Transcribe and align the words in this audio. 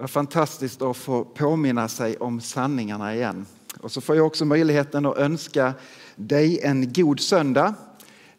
Vad 0.00 0.10
fantastiskt 0.10 0.82
att 0.82 0.96
få 0.96 1.24
påminna 1.24 1.88
sig 1.88 2.16
om 2.16 2.40
sanningarna 2.40 3.14
igen. 3.14 3.46
Och 3.80 3.92
så 3.92 4.00
får 4.00 4.16
jag 4.16 4.26
också 4.26 4.44
möjligheten 4.44 5.06
att 5.06 5.16
önska 5.16 5.74
dig 6.16 6.60
en 6.62 6.92
god 6.92 7.20
söndag. 7.20 7.74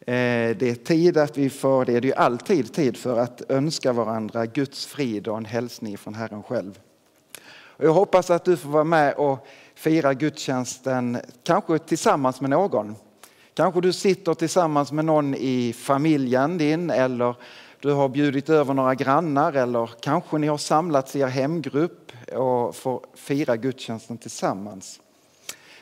Eh, 0.00 0.56
det 0.56 0.62
är 0.62 0.74
tid 0.74 1.16
att 1.16 1.38
vi 1.38 1.50
får, 1.50 1.84
det 1.84 1.92
är 1.92 2.00
det 2.00 2.08
ju 2.08 2.14
alltid 2.14 2.72
tid 2.72 2.96
för 2.96 3.18
att 3.18 3.42
önska 3.48 3.92
varandra 3.92 4.46
Guds 4.46 4.86
frid 4.86 5.28
och 5.28 5.36
en 5.36 5.44
hälsning 5.44 5.98
från 5.98 6.14
Herren 6.14 6.42
själv. 6.42 6.78
Och 7.52 7.84
jag 7.84 7.92
hoppas 7.92 8.30
att 8.30 8.44
du 8.44 8.56
får 8.56 8.70
vara 8.70 8.84
med 8.84 9.14
och 9.14 9.46
fira 9.74 10.14
gudstjänsten, 10.14 11.18
kanske 11.42 11.78
tillsammans 11.78 12.40
med 12.40 12.50
någon. 12.50 12.94
Kanske 13.54 13.80
du 13.80 13.92
sitter 13.92 14.34
tillsammans 14.34 14.92
med 14.92 15.04
någon 15.04 15.34
i 15.34 15.72
familjen 15.72 16.58
din 16.58 16.90
eller 16.90 17.34
du 17.80 17.92
har 17.92 18.08
bjudit 18.08 18.48
över 18.48 18.74
några 18.74 18.94
grannar 18.94 19.52
eller 19.52 19.90
kanske 20.00 20.38
ni 20.38 20.46
har 20.46 20.58
samlats 20.58 21.16
i 21.16 21.20
er 21.20 21.26
hemgrupp 21.26 22.12
och 22.32 22.76
får 22.76 23.06
fira 23.14 23.56
gudstjänsten 23.56 24.18
tillsammans. 24.18 25.00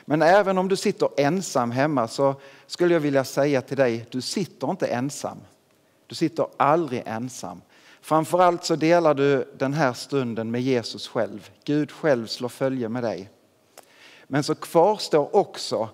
Men 0.05 0.21
även 0.21 0.57
om 0.57 0.67
du 0.67 0.75
sitter 0.75 1.09
ensam 1.17 1.71
hemma 1.71 2.07
så 2.07 2.35
skulle 2.67 2.93
jag 2.93 3.01
vilja 3.01 3.23
säga 3.23 3.61
till 3.61 3.77
dig, 3.77 4.05
du 4.09 4.21
sitter 4.21 4.69
inte 4.69 4.87
ensam. 4.87 5.37
Du 6.07 6.15
sitter 6.15 6.47
aldrig 6.57 7.03
ensam. 7.05 7.61
Framförallt 8.01 8.65
så 8.65 8.75
delar 8.75 9.13
du 9.13 9.53
den 9.57 9.73
här 9.73 9.93
stunden 9.93 10.51
med 10.51 10.61
Jesus 10.61 11.07
själv. 11.07 11.49
Gud 11.63 11.91
själv 11.91 12.27
slår 12.27 12.49
följe 12.49 12.89
med 12.89 13.03
dig. 13.03 13.29
Men 14.27 14.43
så 14.43 14.55
kvarstår 14.55 15.35
också 15.35 15.89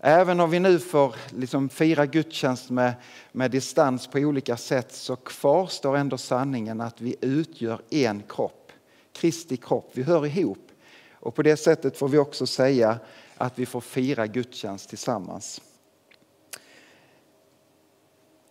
Även 0.00 0.40
om 0.40 0.50
vi 0.50 0.60
nu 0.60 0.78
får 0.78 1.14
liksom 1.28 1.68
fira 1.68 2.06
gudstjänst 2.06 2.70
med, 2.70 2.94
med 3.32 3.50
distans 3.50 4.06
på 4.06 4.18
olika 4.18 4.56
sätt 4.56 4.92
så 4.92 5.16
kvarstår 5.16 5.96
ändå 5.96 6.18
sanningen 6.18 6.80
att 6.80 7.00
vi 7.00 7.16
utgör 7.20 7.80
en 7.90 8.22
kropp. 8.28 8.72
Kristi 9.12 9.56
kropp, 9.56 9.90
vi 9.92 10.02
hör 10.02 10.26
ihop. 10.26 10.68
Och 11.12 11.34
på 11.34 11.42
det 11.42 11.56
sättet 11.56 11.98
får 11.98 12.08
vi 12.08 12.18
också 12.18 12.46
säga 12.46 12.98
att 13.36 13.58
vi 13.58 13.66
får 13.66 13.80
fira 13.80 14.26
gudstjänst 14.26 14.88
tillsammans. 14.88 15.60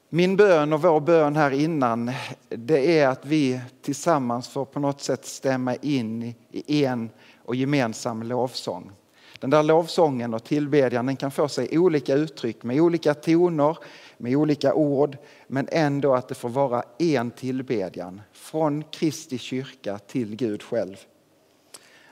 Min 0.09 0.35
bön 0.35 0.73
och 0.73 0.81
vår 0.81 0.99
bön 0.99 1.35
här 1.35 1.51
innan 1.51 2.11
det 2.49 2.99
är 2.99 3.07
att 3.07 3.25
vi 3.25 3.61
tillsammans 3.81 4.47
får 4.47 4.65
på 4.65 4.79
något 4.79 5.01
sätt 5.01 5.25
stämma 5.25 5.75
in 5.75 6.35
i 6.51 6.85
en 6.85 7.09
och 7.43 7.55
gemensam 7.55 8.23
lovsång. 8.23 8.91
Den 9.39 9.49
där 9.49 9.63
lovsången 9.63 10.33
och 10.33 10.43
tillbedjan 10.43 11.05
den 11.05 11.15
kan 11.15 11.31
få 11.31 11.47
sig 11.47 11.79
olika 11.79 12.13
uttryck 12.13 12.63
med 12.63 12.81
olika 12.81 13.13
toner, 13.13 13.77
med 14.17 14.35
olika 14.35 14.73
ord, 14.73 15.17
men 15.47 15.67
ändå 15.71 16.13
att 16.13 16.27
det 16.27 16.35
får 16.35 16.49
vara 16.49 16.83
en 16.99 17.31
tillbedjan 17.31 18.21
från 18.31 18.83
Kristi 18.83 19.37
kyrka 19.37 19.99
till 19.99 20.35
Gud 20.35 20.63
själv. 20.63 20.97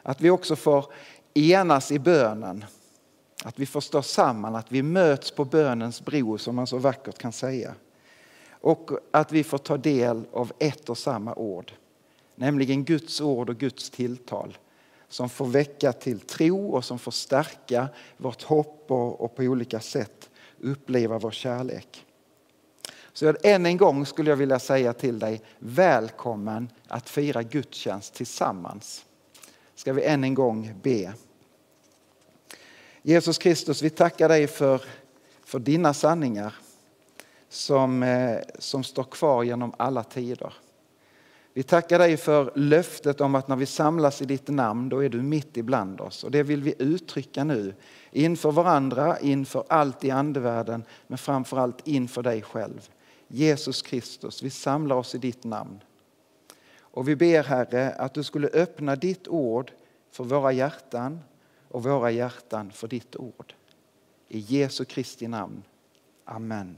Att 0.04 0.22
vi 0.22 0.30
också 0.30 0.56
får 0.56 0.86
enas 1.34 1.92
i 1.92 2.00
bönen, 2.00 2.66
att 3.44 3.60
vi 3.60 3.66
får 3.66 3.82
stå 3.82 4.02
samman, 4.02 4.56
att 4.56 4.72
vi 4.72 4.84
möts 4.84 5.32
på 5.32 5.46
bönens 5.46 6.06
bro 6.06 6.38
som 6.38 6.56
man 6.56 6.68
så 6.68 6.78
vackert 6.78 7.18
kan 7.18 7.32
säga. 7.32 7.74
Och 8.50 8.92
att 9.12 9.32
vi 9.32 9.44
får 9.44 9.58
ta 9.58 9.78
del 9.78 10.26
av 10.32 10.52
ett 10.60 10.90
och 10.90 10.98
samma 10.98 11.36
ord, 11.36 11.72
nämligen 12.36 12.84
Guds 12.84 13.22
ord 13.22 13.50
och 13.50 13.58
Guds 13.58 13.90
tilltal 13.90 14.58
som 15.08 15.30
får 15.30 15.46
väcka 15.46 15.94
till 15.94 16.20
tro 16.20 16.70
och 16.70 16.86
som 16.86 17.00
får 17.00 17.12
stärka 17.12 17.90
vårt 18.18 18.44
hopp 18.44 18.86
och, 18.88 19.22
och 19.22 19.36
på 19.36 19.44
olika 19.44 19.80
sätt 19.80 20.30
uppleva 20.60 21.18
vår 21.18 21.32
kärlek. 21.32 22.06
Så 23.14 23.34
än 23.44 23.66
en 23.66 23.78
gång 23.78 24.06
skulle 24.06 24.30
jag 24.30 24.38
vilja 24.38 24.60
säga 24.60 24.94
till 24.94 25.20
dig, 25.20 25.42
välkommen 25.60 26.70
att 26.88 27.10
fira 27.10 27.44
gudstjänst 27.44 28.14
tillsammans. 28.14 29.06
Ska 29.76 29.94
vi 29.94 30.04
än 30.04 30.24
en 30.24 30.34
gång 30.34 30.74
be. 30.84 31.14
Jesus 33.02 33.38
Kristus, 33.38 33.82
vi 33.82 33.90
tackar 33.90 34.30
dig 34.30 34.48
för, 34.48 34.82
för 35.44 35.60
dina 35.60 35.94
sanningar 35.94 36.56
som, 37.50 38.04
eh, 38.04 38.40
som 38.60 38.84
står 38.84 39.04
kvar 39.04 39.44
genom 39.44 39.74
alla 39.78 40.04
tider. 40.04 40.54
Vi 41.58 41.64
tackar 41.64 42.00
dig 42.00 42.18
för 42.18 42.52
löftet 42.56 43.22
om 43.22 43.36
att 43.36 43.48
när 43.48 43.56
vi 43.56 43.66
samlas 43.66 44.22
i 44.22 44.26
ditt 44.26 44.48
namn, 44.48 44.90
då 44.90 45.04
är 45.04 45.10
du 45.10 45.22
mitt 45.22 45.58
ibland 45.58 46.02
oss. 46.02 46.24
Och 46.24 46.32
det 46.32 46.44
vill 46.44 46.64
vi 46.64 46.76
uttrycka 46.80 47.44
nu, 47.44 47.74
inför 48.12 48.52
varandra, 48.52 49.20
inför 49.20 49.64
allt 49.70 50.04
i 50.04 50.12
andevärlden, 50.12 50.84
men 51.08 51.18
framför 51.18 51.58
allt 51.58 51.88
inför 51.88 52.24
dig 52.24 52.42
själv. 52.42 52.90
Jesus 53.28 53.82
Kristus, 53.82 54.44
vi 54.44 54.50
samlar 54.50 54.96
oss 54.96 55.16
i 55.16 55.18
ditt 55.18 55.44
namn. 55.44 55.80
Och 56.80 57.08
vi 57.08 57.16
ber 57.16 57.44
Herre 57.44 57.92
att 57.92 58.14
du 58.14 58.24
skulle 58.24 58.48
öppna 58.48 58.96
ditt 58.96 59.28
ord 59.28 59.72
för 60.12 60.24
våra 60.24 60.52
hjärtan 60.52 61.20
och 61.70 61.84
våra 61.84 62.12
hjärtan 62.12 62.72
för 62.72 62.88
ditt 62.88 63.16
ord. 63.16 63.54
I 64.28 64.40
Jesu 64.40 64.86
Kristi 64.86 65.28
namn. 65.28 65.64
Amen. 66.26 66.78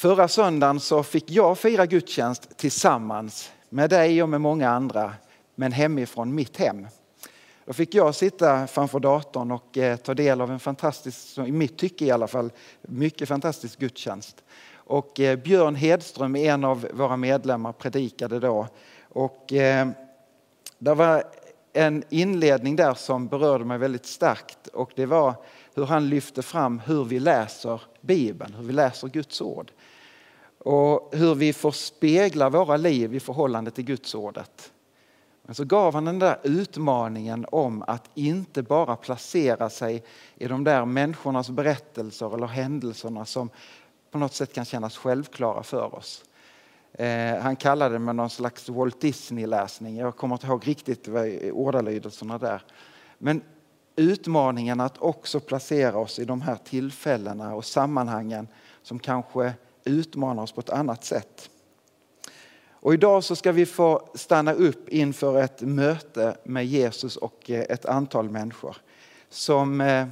Förra 0.00 0.28
söndagen 0.28 0.80
så 0.80 1.02
fick 1.02 1.30
jag 1.30 1.58
fira 1.58 1.86
gudstjänst 1.86 2.56
tillsammans 2.56 3.52
med 3.68 3.90
dig 3.90 4.22
och 4.22 4.28
med 4.28 4.40
många 4.40 4.70
andra, 4.70 5.14
men 5.54 5.72
hemifrån 5.72 6.34
mitt 6.34 6.56
hem. 6.56 6.86
Då 7.64 7.72
fick 7.72 7.94
jag 7.94 8.14
sitta 8.14 8.66
framför 8.66 9.00
datorn 9.00 9.50
och 9.50 9.78
eh, 9.78 9.96
ta 9.96 10.14
del 10.14 10.40
av 10.40 10.50
en 10.50 10.60
fantastisk, 10.60 11.38
i 11.38 11.52
mitt 11.52 11.78
tycke 11.78 12.04
i 12.04 12.10
alla 12.10 12.26
fall, 12.26 12.52
mycket 12.82 13.28
fantastisk 13.28 13.78
gudstjänst. 13.78 14.44
Och 14.74 15.20
eh, 15.20 15.38
Björn 15.38 15.74
Hedström, 15.74 16.36
en 16.36 16.64
av 16.64 16.86
våra 16.92 17.16
medlemmar, 17.16 17.72
predikade 17.72 18.40
då. 18.40 18.66
Och 19.08 19.52
eh, 19.52 19.88
det 20.78 20.94
var 20.94 21.24
en 21.72 22.04
inledning 22.08 22.76
där 22.76 22.94
som 22.94 23.26
berörde 23.26 23.64
mig 23.64 23.78
väldigt 23.78 24.06
starkt 24.06 24.66
och 24.66 24.92
det 24.96 25.06
var 25.06 25.34
hur 25.74 25.84
han 25.84 26.08
lyfte 26.08 26.42
fram 26.42 26.78
hur 26.78 27.04
vi 27.04 27.20
läser 27.20 27.82
Bibeln, 28.00 28.54
hur 28.54 28.64
vi 28.64 28.72
läser 28.72 29.08
Guds 29.08 29.40
ord 29.40 29.72
och 30.58 31.10
hur 31.12 31.34
vi 31.34 31.52
får 31.52 31.70
spegla 31.70 32.50
våra 32.50 32.76
liv 32.76 33.14
i 33.14 33.20
förhållande 33.20 33.70
till 33.70 33.84
Guds 33.84 34.14
ordet. 34.14 34.72
Men 35.42 35.54
så 35.54 35.64
gav 35.64 35.94
han 35.94 36.04
den 36.04 36.18
där 36.18 36.38
utmaningen 36.42 37.46
om 37.52 37.84
att 37.86 38.10
inte 38.14 38.62
bara 38.62 38.96
placera 38.96 39.70
sig 39.70 40.04
i 40.36 40.46
de 40.46 40.64
där 40.64 40.84
människornas 40.84 41.50
berättelser 41.50 42.34
eller 42.34 42.46
händelserna 42.46 43.24
som 43.24 43.50
på 44.10 44.18
något 44.18 44.34
sätt 44.34 44.52
kan 44.52 44.64
kännas 44.64 44.96
självklara 44.96 45.62
för 45.62 45.94
oss. 45.94 46.24
Eh, 46.92 47.36
han 47.36 47.56
kallade 47.56 47.94
det 47.94 47.98
med 47.98 48.16
någon 48.16 48.30
slags 48.30 48.68
Walt 48.68 49.00
Disney-läsning. 49.00 49.96
Jag 49.96 50.16
kommer 50.16 50.34
inte 50.34 50.46
ihåg 50.46 50.68
riktigt 50.68 51.08
ordalydelserna 51.52 52.38
där. 52.38 52.62
Men 53.18 53.42
utmaningen 54.00 54.80
att 54.80 54.98
också 54.98 55.40
placera 55.40 55.98
oss 55.98 56.18
i 56.18 56.24
de 56.24 56.40
här 56.40 56.56
tillfällena 56.56 57.54
och 57.54 57.64
sammanhangen 57.64 58.48
som 58.82 58.98
kanske 58.98 59.52
utmanar 59.84 60.42
oss 60.42 60.52
på 60.52 60.60
ett 60.60 60.70
annat 60.70 61.04
sätt. 61.04 61.50
Och 62.70 62.94
idag 62.94 63.24
så 63.24 63.36
ska 63.36 63.52
vi 63.52 63.66
få 63.66 64.08
stanna 64.14 64.52
upp 64.52 64.88
inför 64.88 65.42
ett 65.42 65.60
möte 65.60 66.36
med 66.44 66.66
Jesus 66.66 67.16
och 67.16 67.50
eh, 67.50 67.60
ett 67.60 67.86
antal 67.86 68.30
människor 68.30 68.76
som, 69.28 69.80
eh, 69.80 70.06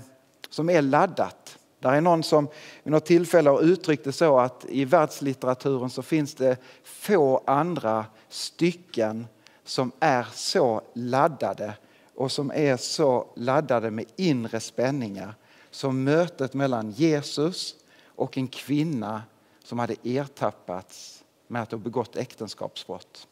som 0.50 0.70
är 0.70 0.82
laddat. 0.82 1.59
Där 1.81 1.93
är 1.93 2.00
någon 2.00 2.22
som 2.22 2.49
vid 2.82 2.93
något 2.93 3.06
tillfälle 3.06 3.50
har 3.50 3.60
uttryckt 3.60 4.05
det 4.05 4.12
så 4.12 4.38
att 4.38 4.66
i 4.69 4.84
världslitteraturen 4.84 5.91
så 5.91 6.03
finns 6.03 6.34
det 6.34 6.56
få 6.84 7.43
andra 7.47 8.06
stycken 8.28 9.26
som 9.65 9.93
är 10.00 10.26
så 10.32 10.82
laddade 10.94 11.75
och 12.19 12.33
som 12.33 12.51
är 12.51 12.77
så 12.77 13.27
laddade 13.34 13.91
med 13.91 14.05
inre 14.17 14.61
spänningar 14.61 15.34
som 15.71 16.05
mötet 16.05 16.55
mellan 16.55 16.91
Jesus 16.91 17.75
och 18.06 18.39
en 18.39 18.49
kvinna 18.49 19.23
som 19.65 19.79
hade 19.79 19.97
ertappats 20.03 21.25
med 21.47 21.62
att 21.62 21.71
ha 21.71 21.79
begått 21.79 22.17
äktenskapsbrott. 22.17 23.29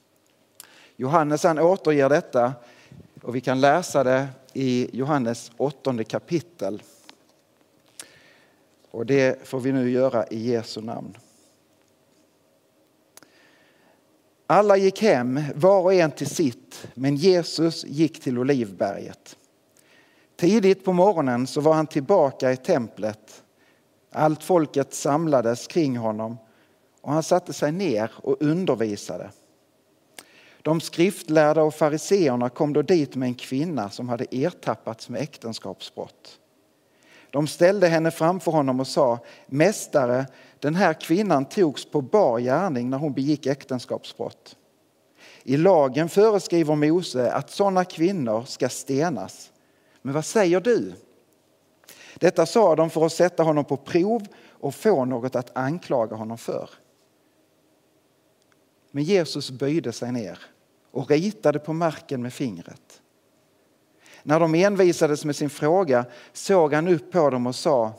Johannes 0.97 1.43
han 1.43 1.59
återger 1.59 2.09
detta 2.09 2.53
och 3.23 3.35
vi 3.35 3.41
kan 3.41 3.61
läsa 3.61 4.05
det 4.05 4.29
i 4.53 4.89
Johannes 4.93 5.53
åttonde 5.57 6.05
kapitel. 6.05 6.83
Och 8.91 9.07
det 9.07 9.49
får 9.49 9.61
vi 9.61 9.73
nu 9.73 9.91
göra 9.91 10.27
i 10.27 10.51
Jesu 10.51 10.81
namn. 10.81 11.17
Alla 14.47 14.77
gick 14.77 15.03
hem, 15.03 15.41
var 15.55 15.81
och 15.81 15.95
en 15.95 16.11
till 16.11 16.27
sitt, 16.27 16.89
men 16.95 17.17
Jesus 17.17 17.85
gick 17.85 18.21
till 18.21 18.39
Olivberget. 18.39 19.37
Tidigt 20.37 20.85
på 20.85 20.93
morgonen 20.93 21.47
så 21.47 21.61
var 21.61 21.75
han 21.75 21.87
tillbaka 21.87 22.53
i 22.53 22.57
templet 22.57 23.43
allt 24.17 24.43
folket 24.43 24.95
samlades 24.95 25.67
kring 25.67 25.97
honom 25.97 26.37
och 27.01 27.13
han 27.13 27.23
satte 27.23 27.53
sig 27.53 27.73
ner 27.73 28.11
och 28.17 28.37
undervisade. 28.41 29.31
De 30.63 30.81
skriftlärda 30.81 31.63
och 31.63 31.75
fariseerna 31.75 32.49
kom 32.49 32.73
då 32.73 32.83
dit 32.83 33.17
med 33.17 33.27
en 33.27 33.35
kvinna 33.35 33.91
som 33.91 34.09
hade 34.09 34.27
ertappats 34.31 35.09
med 35.09 35.21
äktenskapsbrott. 35.21 36.39
De 37.37 37.47
ställde 37.47 37.89
henne 37.89 38.11
framför 38.11 38.53
honom 38.53 38.81
och 38.81 38.87
sa, 38.87 39.19
Mästare, 39.47 40.27
den 40.61 40.75
här 40.75 40.95
kvinnan 40.95 41.45
togs 41.45 41.91
på 41.91 42.01
bar 42.01 42.39
gärning 42.39 42.91
när 42.91 42.99
hon 42.99 43.13
begick 43.13 43.47
äktenskapsbrott. 43.47 44.57
I 45.43 45.57
lagen 45.57 46.09
föreskriver 46.09 46.75
Mose 46.75 47.33
att 47.33 47.51
sådana 47.51 47.85
kvinnor 47.85 48.45
ska 48.45 48.69
stenas. 48.69 49.53
Men 50.03 50.15
vad 50.15 50.25
säger 50.25 50.61
du? 50.61 50.93
Detta 52.15 52.47
sa 52.47 52.77
de 52.77 52.91
för 52.91 53.07
att 53.07 53.13
sätta 53.13 53.43
honom 53.43 53.65
på 53.65 53.77
prov 53.77 54.27
och 54.51 54.75
få 54.75 55.05
något 55.05 55.37
att 55.37 55.57
anklaga 55.57 56.17
honom 56.17 56.39
för. 56.39 56.71
Men 58.91 59.05
Jesus 59.05 59.51
böjde 59.51 59.93
sig 59.93 60.13
ner 60.13 60.39
och 60.91 61.11
ritade 61.11 61.59
på 61.59 61.73
marken 61.73 62.23
med 62.23 62.33
fingret. 62.33 63.03
När 64.29 64.41
de 64.41 64.55
envisades 64.55 65.25
med 65.25 65.37
sin 65.37 65.51
fråga 65.51 66.05
såg 66.33 66.75
han 66.75 66.89
upp 66.89 67.13
på 67.13 67.31
dem 67.31 67.47
och 67.47 67.55
sa 67.55 67.93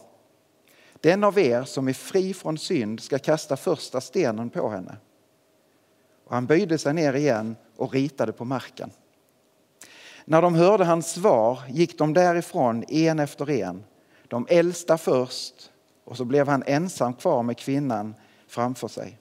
Den 1.02 1.24
av 1.24 1.40
er 1.40 1.64
som 1.64 1.88
är 1.88 1.94
fri 1.94 2.34
från 2.34 2.58
synd 2.58 3.00
ska 3.00 3.20
kasta 3.20 3.58
första 3.58 4.02
stenen 4.02 4.50
på 4.50 4.70
henne. 4.70 4.98
Och 6.26 6.34
han 6.34 6.46
böjde 6.46 6.78
sig 6.78 6.94
ner 6.94 7.14
igen 7.14 7.56
och 7.76 7.94
ritade 7.94 8.32
på 8.32 8.46
marken. 8.46 8.92
När 10.26 10.42
de 10.42 10.56
hörde 10.56 10.86
hans 10.86 11.12
svar 11.12 11.60
gick 11.70 11.98
de 11.98 12.14
därifrån 12.14 12.84
en 12.88 13.20
efter 13.20 13.50
en, 13.50 13.84
de 14.28 14.48
äldsta 14.50 14.98
först 14.98 15.72
och 16.04 16.18
så 16.18 16.26
blev 16.26 16.48
han 16.48 16.64
ensam 16.66 17.14
kvar 17.14 17.44
med 17.44 17.58
kvinnan 17.58 18.16
framför 18.48 18.88
sig. 18.88 19.20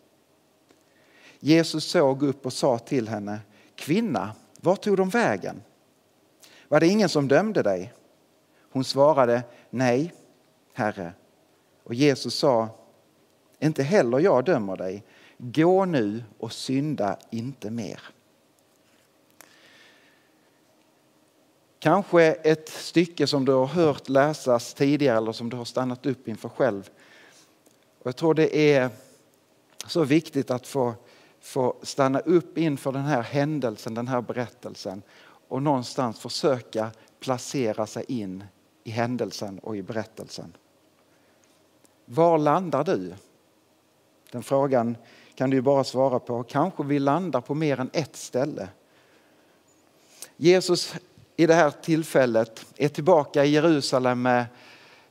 Jesus 1.41 1.85
såg 1.85 2.23
upp 2.23 2.47
och 2.47 2.53
sa 2.53 2.79
till 2.79 3.09
henne, 3.09 3.41
kvinna, 3.75 4.33
var 4.61 4.77
tog 4.77 4.97
de 4.97 5.09
vägen? 5.09 5.63
Var 6.69 6.81
det 6.81 6.87
ingen 6.87 7.09
som 7.09 7.29
dömde 7.29 7.63
dig? 7.63 7.93
Hon 8.71 8.85
svarade, 8.85 9.43
nej, 9.71 10.13
Herre. 10.73 11.13
Och 11.83 11.95
Jesus 11.95 12.35
sa, 12.35 12.69
inte 13.59 13.83
heller 13.83 14.19
jag 14.19 14.45
dömer 14.45 14.77
dig. 14.77 15.05
Gå 15.39 15.85
nu 15.85 16.25
och 16.39 16.53
synda 16.53 17.19
inte 17.31 17.71
mer. 17.71 18.01
Kanske 21.79 22.23
ett 22.23 22.69
stycke 22.69 23.27
som 23.27 23.45
du 23.45 23.53
har 23.53 23.67
hört 23.67 24.09
läsas 24.09 24.75
tidigare 24.75 25.17
eller 25.17 25.33
som 25.33 25.51
du 25.51 25.57
har 25.57 25.65
stannat 25.65 26.07
upp 26.07 26.29
inför 26.29 26.49
själv. 26.49 26.91
Och 27.99 28.07
jag 28.07 28.17
tror 28.17 28.35
det 28.35 28.57
är 28.57 28.91
så 29.87 30.05
viktigt 30.05 30.51
att 30.51 30.67
få, 30.67 30.95
få 31.41 31.77
stanna 31.83 32.21
upp 32.21 32.59
inför 32.59 32.93
den 32.93 33.05
här 33.05 33.23
händelsen, 33.23 33.95
den 33.95 34.09
här 34.09 34.21
berättelsen 34.21 35.03
och 35.49 35.63
någonstans 35.63 36.19
försöka 36.21 36.91
placera 37.21 37.87
sig 37.87 38.05
in 38.09 38.45
i 38.85 38.91
händelsen 38.91 39.59
och 39.59 39.77
i 39.77 39.83
berättelsen. 39.83 40.57
Var 42.05 42.39
landar 42.39 42.85
du? 42.85 43.15
Den 44.31 44.43
frågan 44.43 44.97
kan 45.35 45.51
du 45.51 45.61
bara 45.61 45.85
svara 45.85 46.19
på. 46.19 46.43
Kanske 46.43 46.83
vi 46.85 46.99
landar 46.99 47.41
på 47.41 47.55
mer 47.55 47.81
än 47.81 47.91
ett 47.93 48.17
ställe. 48.17 48.69
Jesus 50.37 50.95
i 51.37 51.47
det 51.47 51.55
här 51.55 51.71
tillfället 51.71 52.67
är 52.77 52.89
tillbaka 52.89 53.45
i 53.45 53.49
Jerusalem 53.49 54.23
med 54.23 54.47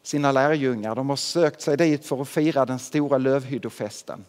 sina 0.02 0.32
lärjungar. 0.32 0.96
De 0.96 1.10
har 1.10 1.16
sökt 1.16 1.62
sig 1.62 1.78
dit 1.78 2.06
för 2.06 2.22
att 2.22 2.30
fira 2.30 2.66
den 2.66 2.80
stora 2.80 3.18
lövhyddofesten. 3.18 4.26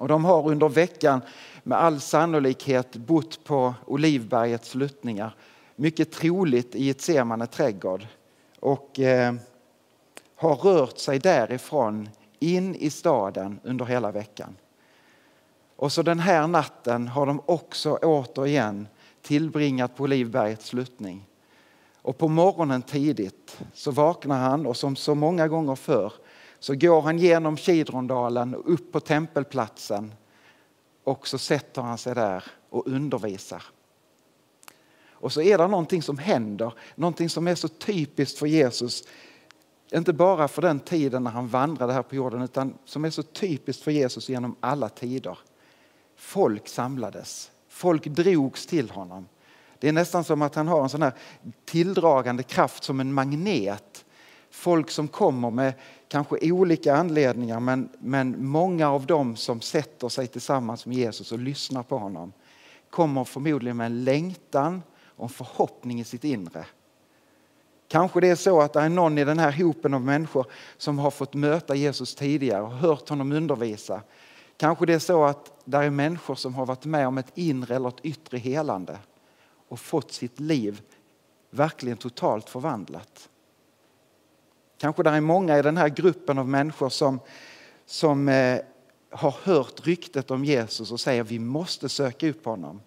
Och 0.00 0.08
de 0.08 0.24
har 0.24 0.48
under 0.48 0.68
veckan 0.68 1.20
med 1.62 1.78
all 1.78 2.00
sannolikhet 2.00 2.96
bott 2.96 3.44
på 3.44 3.74
Olivbergets 3.86 4.68
sluttningar. 4.68 5.34
Mycket 5.76 6.12
troligt 6.12 6.74
i 6.74 6.90
ett 6.90 7.00
Semane 7.00 7.46
trädgård. 7.46 8.06
Och 8.60 9.00
eh, 9.00 9.34
har 10.36 10.54
rört 10.54 10.98
sig 10.98 11.18
därifrån 11.18 12.08
in 12.38 12.74
i 12.74 12.90
staden 12.90 13.60
under 13.64 13.84
hela 13.84 14.12
veckan. 14.12 14.56
Och 15.76 15.92
så 15.92 16.02
den 16.02 16.18
här 16.18 16.46
natten 16.46 17.08
har 17.08 17.26
de 17.26 17.42
också 17.46 17.98
återigen 18.02 18.88
tillbringat 19.22 19.96
på 19.96 20.02
Olivbergets 20.02 20.66
sluttning. 20.66 21.26
Och 22.02 22.18
på 22.18 22.28
morgonen 22.28 22.82
tidigt 22.82 23.60
så 23.74 23.90
vaknar 23.90 24.38
han 24.38 24.66
och 24.66 24.76
som 24.76 24.96
så 24.96 25.14
många 25.14 25.48
gånger 25.48 25.74
förr 25.74 26.12
så 26.60 26.74
går 26.74 27.00
han 27.00 27.18
genom 27.18 27.56
Kidrondalen 27.56 28.54
och 28.54 28.72
upp 28.72 28.92
på 28.92 29.00
tempelplatsen 29.00 30.14
och 31.04 31.28
så 31.28 31.38
sätter 31.38 31.82
han 31.82 31.98
sig 31.98 32.14
där 32.14 32.44
och 32.70 32.86
undervisar. 32.86 33.62
Och 35.10 35.32
så 35.32 35.42
är 35.42 35.58
det 35.58 35.66
någonting 35.66 36.02
som 36.02 36.18
händer, 36.18 36.72
någonting 36.94 37.28
som 37.28 37.48
är 37.48 37.54
så 37.54 37.68
typiskt 37.68 38.38
för 38.38 38.46
Jesus. 38.46 39.04
Inte 39.92 40.12
bara 40.12 40.48
för 40.48 40.62
den 40.62 40.80
tiden 40.80 41.24
när 41.24 41.30
han 41.30 41.48
vandrade 41.48 41.92
här 41.92 42.02
på 42.02 42.14
jorden 42.14 42.42
utan 42.42 42.74
som 42.84 43.04
är 43.04 43.10
så 43.10 43.22
typiskt 43.22 43.82
för 43.82 43.90
Jesus 43.90 44.28
genom 44.28 44.56
alla 44.60 44.88
tider. 44.88 45.38
Folk 46.16 46.68
samlades, 46.68 47.50
folk 47.68 48.04
drogs 48.04 48.66
till 48.66 48.90
honom. 48.90 49.28
Det 49.78 49.88
är 49.88 49.92
nästan 49.92 50.24
som 50.24 50.42
att 50.42 50.54
han 50.54 50.68
har 50.68 50.82
en 50.82 50.88
sån 50.88 51.02
här 51.02 51.14
tilldragande 51.64 52.42
kraft 52.42 52.84
som 52.84 53.00
en 53.00 53.12
magnet. 53.12 53.89
Folk 54.50 54.90
som 54.90 55.08
kommer 55.08 55.50
med 55.50 55.74
kanske 56.08 56.52
olika 56.52 56.96
anledningar 56.96 57.60
men, 57.60 57.88
men 57.98 58.46
många 58.46 58.90
av 58.90 59.06
dem 59.06 59.36
som 59.36 59.60
sätter 59.60 60.08
sig 60.08 60.26
tillsammans 60.26 60.86
med 60.86 60.96
Jesus 60.96 61.32
och 61.32 61.38
lyssnar 61.38 61.82
på 61.82 61.98
honom 61.98 62.32
kommer 62.90 63.24
förmodligen 63.24 63.76
med 63.76 63.86
en 63.86 64.04
längtan 64.04 64.82
och 65.04 65.24
en 65.24 65.28
förhoppning 65.28 66.00
i 66.00 66.04
sitt 66.04 66.24
inre. 66.24 66.66
Kanske 67.88 68.20
det 68.20 68.28
är 68.28 68.36
så 68.36 68.60
att 68.60 68.72
det 68.72 68.80
är 68.80 68.88
någon 68.88 69.18
i 69.18 69.24
den 69.24 69.38
här 69.38 69.52
hopen 69.52 69.94
av 69.94 70.00
människor 70.00 70.46
som 70.76 70.98
har 70.98 71.10
fått 71.10 71.34
möta 71.34 71.74
Jesus 71.74 72.14
tidigare 72.14 72.62
och 72.62 72.70
hört 72.70 73.08
honom 73.08 73.32
undervisa. 73.32 74.02
Kanske 74.56 74.86
det 74.86 74.94
är 74.94 74.98
så 74.98 75.24
att 75.24 75.52
det 75.64 75.78
är 75.78 75.90
människor 75.90 76.34
som 76.34 76.54
har 76.54 76.66
varit 76.66 76.84
med 76.84 77.08
om 77.08 77.18
ett 77.18 77.32
inre 77.34 77.76
eller 77.76 77.88
ett 77.88 78.00
yttre 78.04 78.38
helande 78.38 78.98
och 79.68 79.80
fått 79.80 80.12
sitt 80.12 80.40
liv 80.40 80.80
verkligen 81.50 81.96
totalt 81.96 82.48
förvandlat. 82.48 83.29
Kanske 84.80 85.02
det 85.02 85.10
är 85.10 85.20
många 85.20 85.58
i 85.58 85.62
den 85.62 85.76
här 85.76 85.88
gruppen 85.88 86.38
av 86.38 86.48
människor 86.48 86.88
som, 86.88 87.20
som 87.86 88.28
eh, 88.28 88.60
har 89.10 89.34
hört 89.42 89.86
ryktet 89.86 90.30
om 90.30 90.44
Jesus 90.44 90.92
och 90.92 91.00
säger 91.00 91.22
vi 91.22 91.38
måste 91.38 91.88
söka 91.88 92.28
upp 92.28 92.44
honom. 92.44 92.80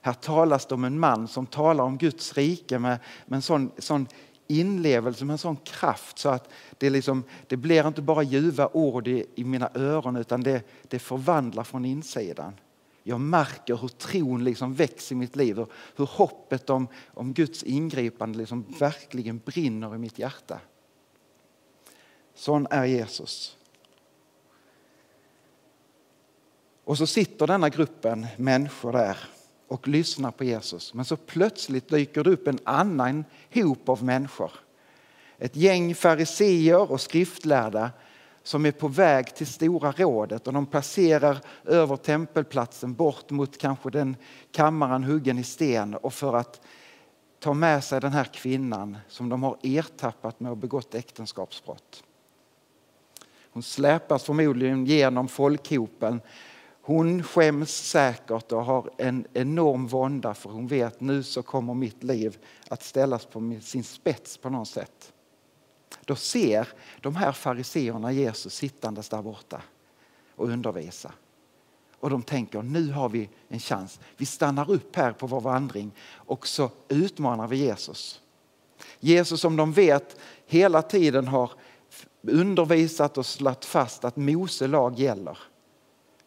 Här 0.00 0.12
talas 0.12 0.66
det 0.66 0.74
om 0.74 0.84
en 0.84 0.98
man 0.98 1.28
som 1.28 1.46
talar 1.46 1.84
om 1.84 1.98
Guds 1.98 2.34
rike 2.34 2.78
med, 2.78 2.98
med 3.26 3.36
en 3.36 3.42
sån, 3.42 3.70
sån 3.78 4.06
inlevelse, 4.46 5.24
med 5.24 5.34
en 5.34 5.38
sån 5.38 5.56
kraft 5.56 6.18
så 6.18 6.28
att 6.28 6.48
det, 6.78 6.90
liksom, 6.90 7.24
det 7.46 7.56
blir 7.56 7.88
inte 7.88 8.02
bara 8.02 8.22
ljuva 8.22 8.68
ord 8.72 9.08
i, 9.08 9.26
i 9.34 9.44
mina 9.44 9.70
öron 9.74 10.16
utan 10.16 10.42
det, 10.42 10.62
det 10.88 10.98
förvandlar 10.98 11.64
från 11.64 11.84
insidan. 11.84 12.52
Jag 13.02 13.20
märker 13.20 13.76
hur 13.76 13.88
tron 13.88 14.44
liksom 14.44 14.74
växer 14.74 15.14
i 15.14 15.18
mitt 15.18 15.36
liv 15.36 15.60
och 15.60 15.70
hur 15.96 16.06
hoppet 16.06 16.70
om, 16.70 16.88
om 17.14 17.32
Guds 17.32 17.62
ingripande 17.62 18.38
liksom 18.38 18.64
verkligen 18.78 19.38
brinner 19.44 19.94
i 19.94 19.98
mitt 19.98 20.18
hjärta. 20.18 20.60
Sån 22.38 22.66
är 22.70 22.84
Jesus. 22.84 23.56
Och 26.84 26.98
så 26.98 27.06
sitter 27.06 27.46
denna 27.46 27.68
gruppen 27.68 28.26
människor 28.36 28.92
där 28.92 29.18
och 29.68 29.88
lyssnar 29.88 30.30
på 30.30 30.44
Jesus. 30.44 30.94
Men 30.94 31.04
så 31.04 31.16
plötsligt 31.16 31.88
dyker 31.88 32.24
det 32.24 32.30
upp 32.30 32.46
en 32.48 32.58
annan 32.64 33.24
hop 33.54 33.88
av 33.88 34.04
människor. 34.04 34.52
Ett 35.38 35.56
gäng 35.56 35.94
fariseer 35.94 36.92
och 36.92 37.00
skriftlärda 37.00 37.90
som 38.42 38.66
är 38.66 38.72
på 38.72 38.88
väg 38.88 39.34
till 39.34 39.46
Stora 39.46 39.92
rådet 39.92 40.46
och 40.46 40.52
de 40.52 40.66
passerar 40.66 41.40
över 41.64 41.96
tempelplatsen 41.96 42.94
bort 42.94 43.30
mot 43.30 43.58
kanske 43.58 43.90
den 43.90 44.16
kammaren 44.52 45.04
huggen 45.04 45.38
i 45.38 45.44
sten 45.44 45.94
och 45.94 46.14
för 46.14 46.36
att 46.36 46.60
ta 47.38 47.54
med 47.54 47.84
sig 47.84 48.00
den 48.00 48.12
här 48.12 48.24
kvinnan 48.24 48.96
som 49.08 49.28
de 49.28 49.42
har 49.42 49.56
ertappat 49.62 50.40
med 50.40 50.52
att 50.52 50.58
begått 50.58 50.94
äktenskapsbrott. 50.94 52.04
Hon 53.52 53.62
släpas 53.62 54.24
förmodligen 54.24 54.86
genom 54.86 55.28
folkhopen. 55.28 56.20
Hon 56.82 57.22
skäms 57.22 57.70
säkert 57.70 58.52
och 58.52 58.64
har 58.64 58.90
en 58.96 59.26
enorm 59.32 59.86
vånda 59.86 60.34
för 60.34 60.50
hon 60.50 60.66
vet 60.66 61.00
nu 61.00 61.22
så 61.22 61.42
kommer 61.42 61.74
mitt 61.74 62.02
liv 62.02 62.38
att 62.68 62.82
ställas 62.82 63.26
på 63.26 63.58
sin 63.62 63.84
spets 63.84 64.36
på 64.36 64.50
något 64.50 64.68
sätt. 64.68 65.12
Då 66.04 66.16
ser 66.16 66.68
de 67.00 67.16
här 67.16 67.32
fariseerna 67.32 68.12
Jesus 68.12 68.54
sittandes 68.54 69.08
där 69.08 69.22
borta 69.22 69.62
och 70.36 70.48
undervisa. 70.48 71.12
Och 72.00 72.10
de 72.10 72.22
tänker 72.22 72.62
nu 72.62 72.92
har 72.92 73.08
vi 73.08 73.28
en 73.48 73.60
chans. 73.60 74.00
Vi 74.16 74.26
stannar 74.26 74.70
upp 74.70 74.96
här 74.96 75.12
på 75.12 75.26
vår 75.26 75.40
vandring 75.40 75.90
och 76.12 76.46
så 76.46 76.70
utmanar 76.88 77.48
vi 77.48 77.56
Jesus. 77.56 78.20
Jesus 79.00 79.40
som 79.40 79.56
de 79.56 79.72
vet 79.72 80.16
hela 80.46 80.82
tiden 80.82 81.28
har 81.28 81.50
undervisat 82.22 83.18
och 83.18 83.26
slagit 83.26 83.64
fast 83.64 84.04
att 84.04 84.16
Mose 84.16 84.66
lag 84.66 84.98
gäller. 84.98 85.38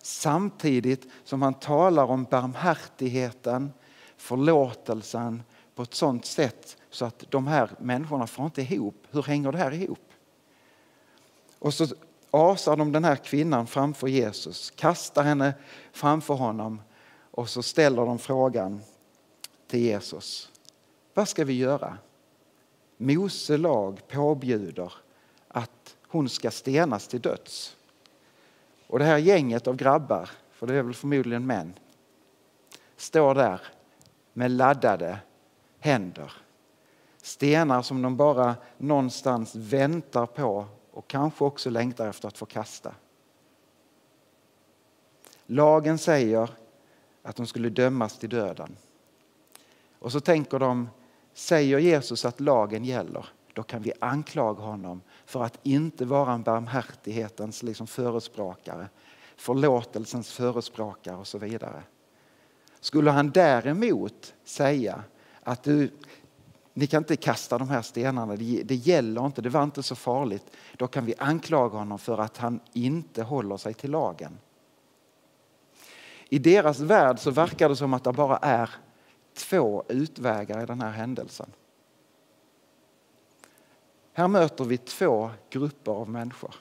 Samtidigt 0.03 1.07
som 1.23 1.41
han 1.41 1.53
talar 1.53 2.05
om 2.05 2.23
barmhärtigheten, 2.23 3.71
förlåtelsen 4.17 5.43
på 5.75 5.83
ett 5.83 5.93
sånt 5.93 6.25
sätt 6.25 6.77
så 6.89 7.05
att 7.05 7.23
de 7.29 7.47
här 7.47 7.69
människorna 7.79 8.27
får 8.27 8.45
inte 8.45 8.61
ihop. 8.61 9.07
Hur 9.11 9.23
hänger 9.23 9.51
det 9.51 9.57
här 9.57 9.73
ihop? 9.73 10.11
Och 11.59 11.73
så 11.73 11.87
asar 12.31 12.77
de 12.77 12.91
den 12.91 13.03
här 13.03 13.15
kvinnan 13.15 13.67
framför 13.67 14.07
Jesus, 14.07 14.71
kastar 14.71 15.23
henne 15.23 15.53
framför 15.91 16.33
honom 16.33 16.81
och 17.31 17.49
så 17.49 17.63
ställer 17.63 18.05
de 18.05 18.19
frågan 18.19 18.81
till 19.67 19.79
Jesus. 19.79 20.51
Vad 21.13 21.29
ska 21.29 21.45
vi 21.45 21.53
göra? 21.53 21.97
Mose 22.97 23.57
lag 23.57 24.07
påbjuder 24.07 24.93
hon 26.11 26.29
ska 26.29 26.51
stenas 26.51 27.07
till 27.07 27.21
döds. 27.21 27.77
Och 28.87 28.99
det 28.99 29.05
här 29.05 29.17
gänget 29.17 29.67
av 29.67 29.75
grabbar, 29.75 30.29
för 30.51 30.67
det 30.67 30.75
är 30.75 30.83
väl 30.83 30.93
förmodligen 30.93 31.45
män, 31.45 31.73
står 32.97 33.35
där 33.35 33.61
med 34.33 34.51
laddade 34.51 35.19
händer. 35.79 36.31
Stenar 37.21 37.81
som 37.81 38.01
de 38.01 38.17
bara 38.17 38.55
någonstans 38.77 39.55
väntar 39.55 40.25
på 40.25 40.65
och 40.91 41.07
kanske 41.07 41.43
också 41.43 41.69
längtar 41.69 42.07
efter 42.07 42.27
att 42.27 42.37
få 42.37 42.45
kasta. 42.45 42.95
Lagen 45.45 45.97
säger 45.97 46.49
att 47.23 47.35
de 47.35 47.47
skulle 47.47 47.69
dömas 47.69 48.17
till 48.17 48.29
döden. 48.29 48.75
Och 49.99 50.11
så 50.11 50.19
tänker 50.19 50.59
de, 50.59 50.89
säger 51.33 51.77
Jesus 51.77 52.25
att 52.25 52.39
lagen 52.39 52.85
gäller, 52.85 53.25
då 53.53 53.63
kan 53.63 53.81
vi 53.81 53.93
anklaga 54.01 54.63
honom 54.63 55.01
för 55.25 55.43
att 55.43 55.59
inte 55.63 56.05
vara 56.05 56.33
en 56.33 56.43
barmhärtighetens 56.43 57.63
liksom 57.63 57.87
förespråkare, 57.87 58.89
förlåtelsens 59.37 60.31
förespråkare 60.31 61.15
och 61.15 61.27
så 61.27 61.37
vidare. 61.37 61.83
Skulle 62.79 63.11
han 63.11 63.31
däremot 63.31 64.33
säga 64.43 65.03
att 65.43 65.63
du, 65.63 65.91
ni 66.73 66.87
kan 66.87 67.01
inte 67.01 67.15
kasta 67.15 67.57
de 67.57 67.69
här 67.69 67.81
stenarna, 67.81 68.35
det, 68.35 68.63
det 68.63 68.75
gäller 68.75 69.25
inte, 69.25 69.41
det 69.41 69.49
var 69.49 69.63
inte 69.63 69.83
så 69.83 69.95
farligt. 69.95 70.45
Då 70.77 70.87
kan 70.87 71.05
vi 71.05 71.13
anklaga 71.17 71.77
honom 71.77 71.99
för 71.99 72.17
att 72.17 72.37
han 72.37 72.59
inte 72.73 73.23
håller 73.23 73.57
sig 73.57 73.73
till 73.73 73.91
lagen. 73.91 74.37
I 76.29 76.39
deras 76.39 76.79
värld 76.79 77.19
så 77.19 77.31
verkar 77.31 77.69
det 77.69 77.75
som 77.75 77.93
att 77.93 78.03
det 78.03 78.13
bara 78.13 78.37
är 78.37 78.69
två 79.33 79.83
utvägar 79.87 80.63
i 80.63 80.65
den 80.65 80.81
här 80.81 80.91
händelsen. 80.91 81.51
Här 84.13 84.27
möter 84.27 84.63
vi 84.63 84.77
två 84.77 85.29
grupper 85.49 85.91
av 85.91 86.09
människor. 86.09 86.55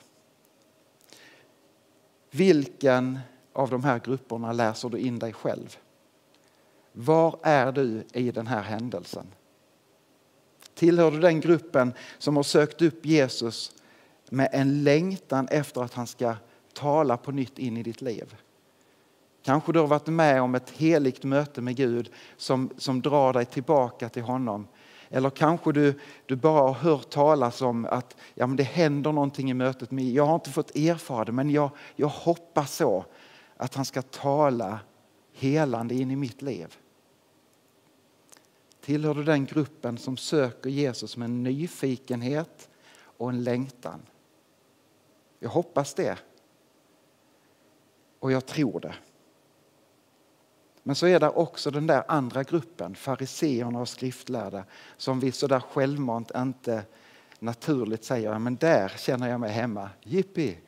Vilken 2.30 3.18
av 3.52 3.70
de 3.70 3.84
här 3.84 3.98
grupperna 3.98 4.52
läser 4.52 4.88
du 4.88 4.98
in 4.98 5.18
dig 5.18 5.32
själv? 5.32 5.76
Var 6.92 7.38
är 7.42 7.72
du 7.72 8.04
i 8.12 8.30
den 8.30 8.46
här 8.46 8.62
händelsen? 8.62 9.26
Tillhör 10.74 11.10
du 11.10 11.20
den 11.20 11.40
gruppen 11.40 11.92
som 12.18 12.36
har 12.36 12.42
sökt 12.42 12.82
upp 12.82 13.06
Jesus 13.06 13.72
med 14.30 14.48
en 14.52 14.84
längtan 14.84 15.48
efter 15.48 15.82
att 15.82 15.94
han 15.94 16.06
ska 16.06 16.34
tala 16.72 17.16
på 17.16 17.32
nytt 17.32 17.58
in 17.58 17.76
i 17.76 17.82
ditt 17.82 18.02
liv? 18.02 18.34
Kanske 19.42 19.72
du 19.72 19.78
har 19.78 19.86
varit 19.86 20.06
med 20.06 20.42
om 20.42 20.54
ett 20.54 20.70
heligt 20.70 21.24
möte 21.24 21.60
med 21.60 21.76
Gud 21.76 22.10
som, 22.36 22.70
som 22.76 23.02
drar 23.02 23.32
dig 23.32 23.44
tillbaka 23.44 24.08
till 24.08 24.22
honom. 24.22 24.68
Eller 25.10 25.30
kanske 25.30 25.72
du, 25.72 26.00
du 26.26 26.36
bara 26.36 26.62
har 26.62 26.72
hört 26.72 27.10
talas 27.10 27.62
om 27.62 27.84
att 27.84 28.16
ja, 28.34 28.46
men 28.46 28.56
det 28.56 28.62
händer 28.62 29.12
någonting 29.12 29.50
i 29.50 29.54
mötet 29.54 29.90
med 29.90 30.04
Jag 30.04 30.26
har 30.26 30.34
inte 30.34 30.50
fått 30.50 30.76
erfara 30.76 31.24
det 31.24 31.32
men 31.32 31.50
jag, 31.50 31.70
jag 31.96 32.08
hoppas 32.08 32.76
så 32.76 33.04
att 33.56 33.74
han 33.74 33.84
ska 33.84 34.02
tala 34.02 34.80
helande 35.32 35.94
in 35.94 36.10
i 36.10 36.16
mitt 36.16 36.42
liv. 36.42 36.76
Tillhör 38.80 39.14
du 39.14 39.24
den 39.24 39.46
gruppen 39.46 39.98
som 39.98 40.16
söker 40.16 40.70
Jesus 40.70 41.16
med 41.16 41.26
en 41.26 41.42
nyfikenhet 41.42 42.68
och 43.02 43.30
en 43.30 43.44
längtan? 43.44 44.00
Jag 45.38 45.50
hoppas 45.50 45.94
det. 45.94 46.18
Och 48.18 48.32
jag 48.32 48.46
tror 48.46 48.80
det. 48.80 48.94
Men 50.90 50.94
så 50.94 51.06
är 51.06 51.20
det 51.20 51.28
också 51.28 51.70
den 51.70 51.86
där 51.86 52.04
andra 52.08 52.42
gruppen, 52.42 52.94
fariseerna 52.94 53.80
och 53.80 53.88
skriftlärda, 53.88 54.64
som 54.96 55.20
vi 55.20 55.32
så 55.32 55.46
där 55.46 55.60
självmant 55.60 56.30
inte 56.36 56.82
naturligt 57.38 58.04
säger, 58.04 58.38
men 58.38 58.56
där 58.56 58.88
känner 58.88 59.28
jag 59.28 59.40
mig 59.40 59.50
hemma, 59.50 59.90
jippi! 60.02 60.58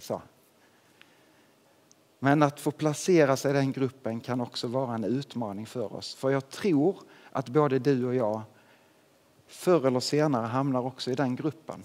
Så. 0.00 0.22
Men 2.18 2.42
att 2.42 2.60
få 2.60 2.70
placera 2.70 3.36
sig 3.36 3.50
i 3.50 3.54
den 3.54 3.72
gruppen 3.72 4.20
kan 4.20 4.40
också 4.40 4.66
vara 4.66 4.94
en 4.94 5.04
utmaning 5.04 5.66
för 5.66 5.92
oss. 5.92 6.14
För 6.14 6.30
jag 6.30 6.48
tror 6.48 6.96
att 7.30 7.48
både 7.48 7.78
du 7.78 8.06
och 8.06 8.14
jag 8.14 8.42
förr 9.46 9.86
eller 9.86 10.00
senare 10.00 10.46
hamnar 10.46 10.80
också 10.80 11.10
i 11.10 11.14
den 11.14 11.36
gruppen. 11.36 11.84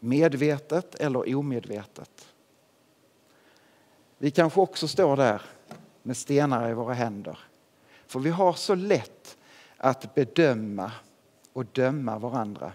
Medvetet 0.00 0.94
eller 0.94 1.36
omedvetet. 1.36 2.28
Vi 4.18 4.30
kanske 4.30 4.60
också 4.60 4.88
står 4.88 5.16
där 5.16 5.42
med 6.06 6.16
stenar 6.16 6.70
i 6.70 6.74
våra 6.74 6.94
händer. 6.94 7.38
För 8.06 8.20
vi 8.20 8.30
har 8.30 8.52
så 8.52 8.74
lätt 8.74 9.36
att 9.76 10.14
bedöma 10.14 10.92
och 11.52 11.66
döma 11.66 12.18
varandra. 12.18 12.72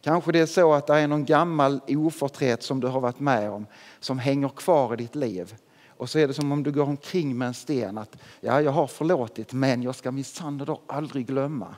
Kanske 0.00 0.32
det 0.32 0.40
är 0.40 0.46
så 0.46 0.72
att 0.72 0.86
det 0.86 0.94
är 0.94 1.08
någon 1.08 1.24
gammal 1.24 1.80
oförtret 1.88 2.62
som 2.62 2.80
du 2.80 2.86
har 2.86 3.00
varit 3.00 3.20
med 3.20 3.50
om 3.50 3.66
som 4.00 4.18
hänger 4.18 4.48
kvar 4.48 4.92
i 4.92 4.96
ditt 4.96 5.14
liv. 5.14 5.56
Och 5.88 6.10
så 6.10 6.18
är 6.18 6.28
det 6.28 6.34
som 6.34 6.52
om 6.52 6.62
du 6.62 6.72
går 6.72 6.84
omkring 6.84 7.38
med 7.38 7.48
en 7.48 7.54
sten 7.54 7.98
att 7.98 8.16
ja, 8.40 8.60
jag 8.60 8.72
har 8.72 8.86
förlåtit 8.86 9.52
men 9.52 9.82
jag 9.82 9.94
ska 9.94 10.10
minsann 10.10 10.58
då 10.58 10.80
aldrig 10.86 11.26
glömma. 11.26 11.74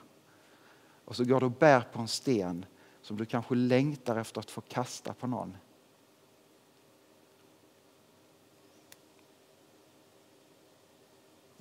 Och 1.05 1.17
så 1.17 1.25
går 1.25 1.41
du 1.41 1.47
och 1.47 1.53
bär 1.53 1.81
på 1.93 2.01
en 2.01 2.09
sten 2.09 2.65
som 3.03 3.17
du 3.17 3.25
kanske 3.25 3.55
längtar 3.55 4.17
efter 4.17 4.41
att 4.41 4.51
få 4.51 4.61
kasta 4.61 5.13
på 5.13 5.27
någon. 5.27 5.57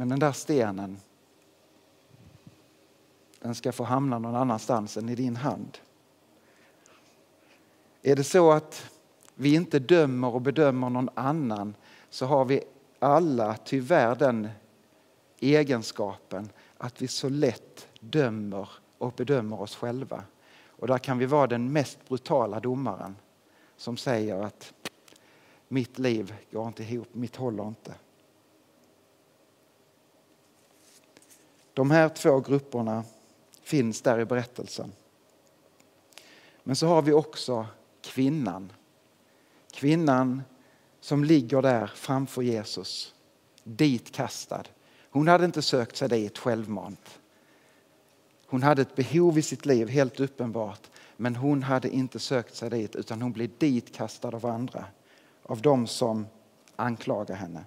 Men 0.02 0.10
den 0.10 0.20
där 0.20 0.32
stenen, 0.32 0.98
den 3.40 3.56
ska 3.56 3.72
få 3.72 3.84
hamna 3.84 4.20
någon 4.20 4.36
annanstans 4.36 4.98
än 4.98 5.10
i 5.10 5.16
din 5.16 5.36
hand. 5.36 5.78
Är 8.02 8.16
det 8.16 8.24
så 8.24 8.52
att 8.52 8.92
vi 9.36 9.56
inte 9.56 9.80
dömer 9.80 10.36
och 10.36 10.42
bedömer 10.42 10.90
någon 10.90 11.10
annan 11.14 11.76
så 12.10 12.26
har 12.26 12.46
vi 12.46 12.64
alla 13.00 13.58
tyvärr 13.66 14.16
den 14.16 14.50
egenskapen 15.40 16.50
att 16.78 17.02
vi 17.02 17.08
så 17.08 17.30
lätt 17.30 17.88
dömer 18.00 18.70
och 18.98 19.14
bedömer 19.18 19.62
oss 19.62 19.76
själva. 19.76 20.24
Och 20.66 20.88
där 20.88 20.98
kan 20.98 21.18
vi 21.18 21.26
vara 21.26 21.48
den 21.48 21.72
mest 21.72 22.08
brutala 22.08 22.60
domaren 22.60 23.16
som 23.78 23.98
säger 23.98 24.44
att 24.44 24.74
mitt 25.68 26.00
liv 26.00 26.36
går 26.52 26.68
inte 26.68 26.84
ihop, 26.84 27.08
mitt 27.12 27.36
håller 27.36 27.68
inte. 27.68 27.94
De 31.74 31.92
här 31.92 32.10
två 32.10 32.40
grupperna 32.40 33.04
finns 33.62 34.02
där 34.02 34.20
i 34.20 34.26
berättelsen. 34.26 34.92
Men 36.64 36.76
så 36.76 36.88
har 36.88 37.02
vi 37.02 37.12
också 37.12 37.66
kvinnan. 38.02 38.72
Kvinnan 39.72 40.42
som 41.00 41.24
ligger 41.24 41.62
där 41.62 41.88
framför 41.88 42.42
Jesus, 42.42 43.14
ditkastad. 43.64 44.64
Hon 45.10 45.28
hade 45.28 45.46
inte 45.46 45.62
sökt 45.62 45.96
sig 45.96 46.10
dit 46.10 46.38
självmant. 46.38 47.20
Hon 48.46 48.64
hade 48.64 48.82
ett 48.82 48.96
behov 48.96 49.38
i 49.38 49.42
sitt 49.42 49.66
liv, 49.66 49.90
helt 49.90 50.20
uppenbart, 50.20 50.90
men 51.18 51.36
hon 51.36 51.64
hade 51.64 51.90
inte 51.90 52.20
sökt 52.20 52.56
sig 52.56 52.70
dit 52.70 52.96
utan 52.96 53.22
hon 53.22 53.32
blev 53.32 53.50
ditkastad 53.58 54.28
av 54.28 54.46
andra, 54.46 54.86
av 55.44 55.62
dem 55.62 55.88
som 55.88 56.28
anklagar 56.76 57.36
henne. 57.36 57.66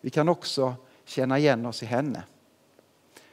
Vi 0.00 0.10
kan 0.10 0.28
också 0.28 0.74
känna 1.06 1.38
igen 1.38 1.66
oss 1.66 1.82
i 1.82 1.86
henne. 1.86 2.22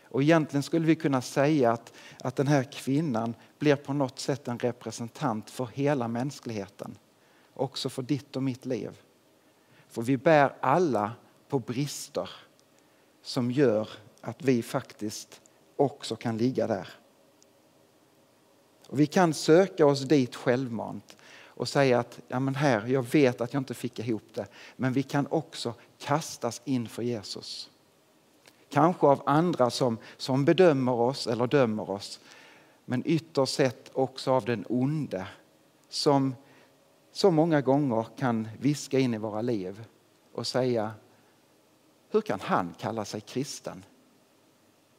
Och 0.03 0.21
egentligen 0.21 0.63
skulle 0.63 0.85
vi 0.85 0.95
kunna 0.95 1.21
säga 1.21 1.71
att, 1.71 1.93
att 2.23 2.35
den 2.35 2.47
här 2.47 2.63
kvinnan 2.63 3.35
blir 3.59 3.75
på 3.75 3.93
något 3.93 4.19
sätt 4.19 4.47
en 4.47 4.59
representant 4.59 5.49
för 5.49 5.65
hela 5.73 6.07
mänskligheten. 6.07 6.97
Också 7.53 7.89
för 7.89 8.01
ditt 8.01 8.35
och 8.35 8.43
mitt 8.43 8.65
liv. 8.65 9.01
För 9.87 10.01
vi 10.01 10.17
bär 10.17 10.55
alla 10.59 11.11
på 11.47 11.59
brister 11.59 12.29
som 13.21 13.51
gör 13.51 13.89
att 14.21 14.41
vi 14.41 14.63
faktiskt 14.63 15.41
också 15.75 16.15
kan 16.15 16.37
ligga 16.37 16.67
där. 16.67 16.87
Och 18.87 18.99
vi 18.99 19.05
kan 19.05 19.33
söka 19.33 19.85
oss 19.85 20.01
dit 20.01 20.35
självmant 20.35 21.17
och 21.55 21.67
säga 21.67 21.99
att 21.99 22.19
ja, 22.27 22.39
men 22.39 22.55
här, 22.55 22.87
jag 22.87 23.11
vet 23.11 23.41
att 23.41 23.53
jag 23.53 23.61
inte 23.61 23.73
fick 23.73 23.99
ihop 23.99 24.23
det. 24.33 24.47
Men 24.75 24.93
vi 24.93 25.03
kan 25.03 25.27
också 25.27 25.73
kastas 25.99 26.61
inför 26.65 27.03
Jesus. 27.03 27.69
Kanske 28.69 29.07
av 29.07 29.21
andra 29.25 29.69
som, 29.69 29.97
som 30.17 30.45
bedömer 30.45 30.91
oss 30.91 31.27
eller 31.27 31.47
dömer 31.47 31.89
oss. 31.89 32.19
Men 32.85 33.03
ytterst 33.05 33.53
sett 33.53 33.91
också 33.93 34.31
av 34.31 34.45
den 34.45 34.65
onde 34.69 35.27
som 35.89 36.35
så 37.11 37.31
många 37.31 37.61
gånger 37.61 38.05
kan 38.17 38.47
viska 38.59 38.99
in 38.99 39.13
i 39.13 39.17
våra 39.17 39.41
liv 39.41 39.85
och 40.33 40.47
säga 40.47 40.91
hur 42.09 42.21
kan 42.21 42.39
han 42.39 42.75
kalla 42.79 43.05
sig 43.05 43.21
kristen? 43.21 43.85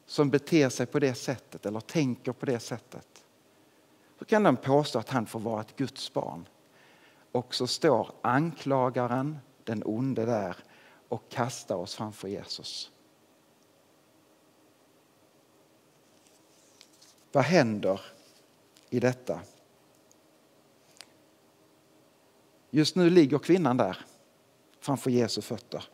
Som 0.06 0.30
beter 0.30 0.68
sig 0.68 0.86
på 0.86 0.98
det 0.98 1.14
sättet 1.14 1.66
eller 1.66 1.80
tänker 1.80 2.32
på 2.32 2.46
det 2.46 2.60
sättet. 2.60 3.23
Hur 4.18 4.26
kan 4.26 4.42
den 4.42 4.56
påstå 4.56 4.98
att 4.98 5.08
han 5.08 5.26
får 5.26 5.40
vara 5.40 5.60
ett 5.60 5.76
Guds 5.76 6.12
barn? 6.12 6.48
Och 7.32 7.54
så 7.54 7.66
står 7.66 8.10
anklagaren 8.22 9.38
den 9.64 9.82
onde 9.84 10.24
där 10.24 10.56
och 11.08 11.28
kastar 11.28 11.74
oss 11.74 11.94
framför 11.94 12.28
Jesus. 12.28 12.90
Vad 17.32 17.44
händer 17.44 18.00
i 18.90 19.00
detta? 19.00 19.40
Just 22.70 22.96
nu 22.96 23.10
ligger 23.10 23.38
kvinnan 23.38 23.76
där 23.76 23.98
framför 24.80 25.10
Jesu 25.10 25.40
fötter. 25.40 25.84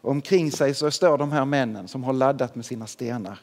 omkring 0.00 0.52
sig 0.52 0.74
så 0.74 0.90
står 0.90 1.18
de 1.18 1.32
här 1.32 1.44
männen 1.44 1.88
som 1.88 2.04
har 2.04 2.12
laddat 2.12 2.54
med 2.54 2.66
sina 2.66 2.86
stenar. 2.86 3.40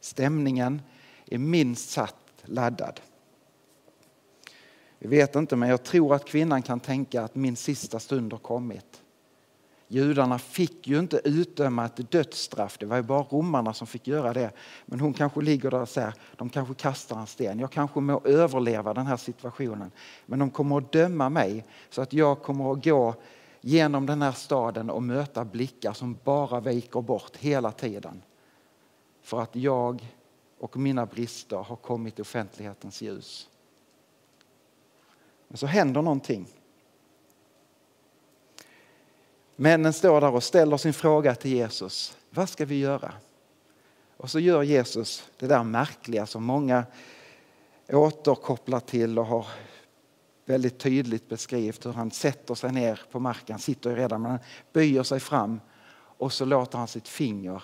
Stämningen 0.00 0.82
är 1.26 1.38
minst 1.38 1.90
sagt 1.90 2.23
laddad. 2.44 3.00
Jag 4.98 5.10
vet 5.10 5.36
inte, 5.36 5.56
men 5.56 5.68
jag 5.68 5.82
tror 5.82 6.14
att 6.14 6.24
kvinnan 6.24 6.62
kan 6.62 6.80
tänka 6.80 7.22
att 7.22 7.34
min 7.34 7.56
sista 7.56 7.98
stund 7.98 8.32
har 8.32 8.38
kommit. 8.40 9.02
Judarna 9.88 10.38
fick 10.38 10.88
ju 10.88 10.98
inte 10.98 11.20
utdöma 11.24 11.84
ett 11.84 12.10
dödsstraff, 12.10 12.78
det 12.78 12.86
var 12.86 12.96
ju 12.96 13.02
bara 13.02 13.22
romarna 13.22 13.72
som 13.72 13.86
fick 13.86 14.06
göra 14.06 14.32
det. 14.32 14.50
Men 14.86 15.00
hon 15.00 15.12
kanske 15.12 15.40
ligger 15.40 15.70
där 15.70 15.80
och 15.80 15.88
säger, 15.88 16.14
de 16.36 16.48
kanske 16.48 16.74
kastar 16.74 17.20
en 17.20 17.26
sten, 17.26 17.58
jag 17.58 17.70
kanske 17.70 18.00
må 18.00 18.20
överleva 18.24 18.94
den 18.94 19.06
här 19.06 19.16
situationen. 19.16 19.90
Men 20.26 20.38
de 20.38 20.50
kommer 20.50 20.78
att 20.78 20.92
döma 20.92 21.28
mig 21.28 21.64
så 21.90 22.02
att 22.02 22.12
jag 22.12 22.42
kommer 22.42 22.72
att 22.72 22.84
gå 22.84 23.14
genom 23.60 24.06
den 24.06 24.22
här 24.22 24.32
staden 24.32 24.90
och 24.90 25.02
möta 25.02 25.44
blickar 25.44 25.92
som 25.92 26.18
bara 26.24 26.60
viker 26.60 27.00
bort 27.00 27.36
hela 27.36 27.72
tiden. 27.72 28.22
För 29.22 29.40
att 29.40 29.56
jag 29.56 30.06
och 30.58 30.76
mina 30.76 31.06
brister 31.06 31.56
har 31.56 31.76
kommit 31.76 32.18
i 32.18 32.22
offentlighetens 32.22 33.02
ljus. 33.02 33.48
Men 35.48 35.58
så 35.58 35.66
händer 35.66 36.02
någonting. 36.02 36.48
Männen 39.56 39.92
står 39.92 40.20
där 40.20 40.34
och 40.34 40.42
ställer 40.42 40.76
sin 40.76 40.92
fråga 40.92 41.34
till 41.34 41.52
Jesus. 41.52 42.16
Vad 42.30 42.48
ska 42.48 42.64
vi 42.64 42.78
göra? 42.78 43.12
Och 44.16 44.30
så 44.30 44.38
gör 44.40 44.62
Jesus 44.62 45.30
det 45.38 45.46
där 45.46 45.64
märkliga 45.64 46.26
som 46.26 46.44
många 46.44 46.84
återkopplar 47.88 48.80
till 48.80 49.18
och 49.18 49.26
har 49.26 49.46
väldigt 50.44 50.78
tydligt 50.78 51.28
beskrivit 51.28 51.86
hur 51.86 51.92
han 51.92 52.10
sätter 52.10 52.54
sig 52.54 52.72
ner 52.72 53.00
på 53.10 53.20
marken, 53.20 53.58
sitter 53.58 53.90
ju 53.90 53.96
redan, 53.96 54.22
men 54.22 54.30
han 54.30 54.40
böjer 54.72 55.02
sig 55.02 55.20
fram 55.20 55.60
och 56.18 56.32
så 56.32 56.44
låter 56.44 56.78
han 56.78 56.88
sitt 56.88 57.08
finger 57.08 57.62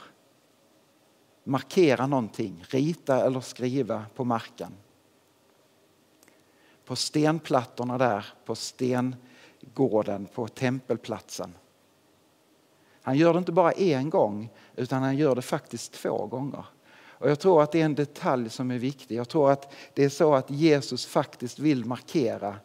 markera 1.50 2.06
någonting, 2.06 2.64
rita 2.68 3.26
eller 3.26 3.40
skriva 3.40 4.04
på 4.14 4.24
marken. 4.24 4.72
På 6.84 6.96
stenplattorna 6.96 7.98
där 7.98 8.26
på 8.44 8.54
stengården 8.54 10.26
på 10.34 10.48
tempelplatsen. 10.48 11.54
Han 13.02 13.16
gör 13.16 13.32
det 13.32 13.38
inte 13.38 13.52
bara 13.52 13.72
en 13.72 14.10
gång 14.10 14.50
utan 14.76 15.02
han 15.02 15.16
gör 15.16 15.34
det 15.34 15.42
faktiskt 15.42 15.92
två 15.92 16.26
gånger. 16.26 16.64
Och 16.92 17.30
Jag 17.30 17.40
tror 17.40 17.62
att 17.62 17.72
det 17.72 17.80
är 17.80 17.84
en 17.84 17.94
detalj 17.94 18.50
som 18.50 18.70
är 18.70 18.78
viktig. 18.78 19.16
Jag 19.16 19.28
tror 19.28 19.50
att 19.50 19.72
det 19.94 20.04
är 20.04 20.08
så 20.08 20.34
att 20.34 20.50
Jesus 20.50 21.06
faktiskt 21.06 21.58
vill 21.58 21.84
markera 21.84 22.56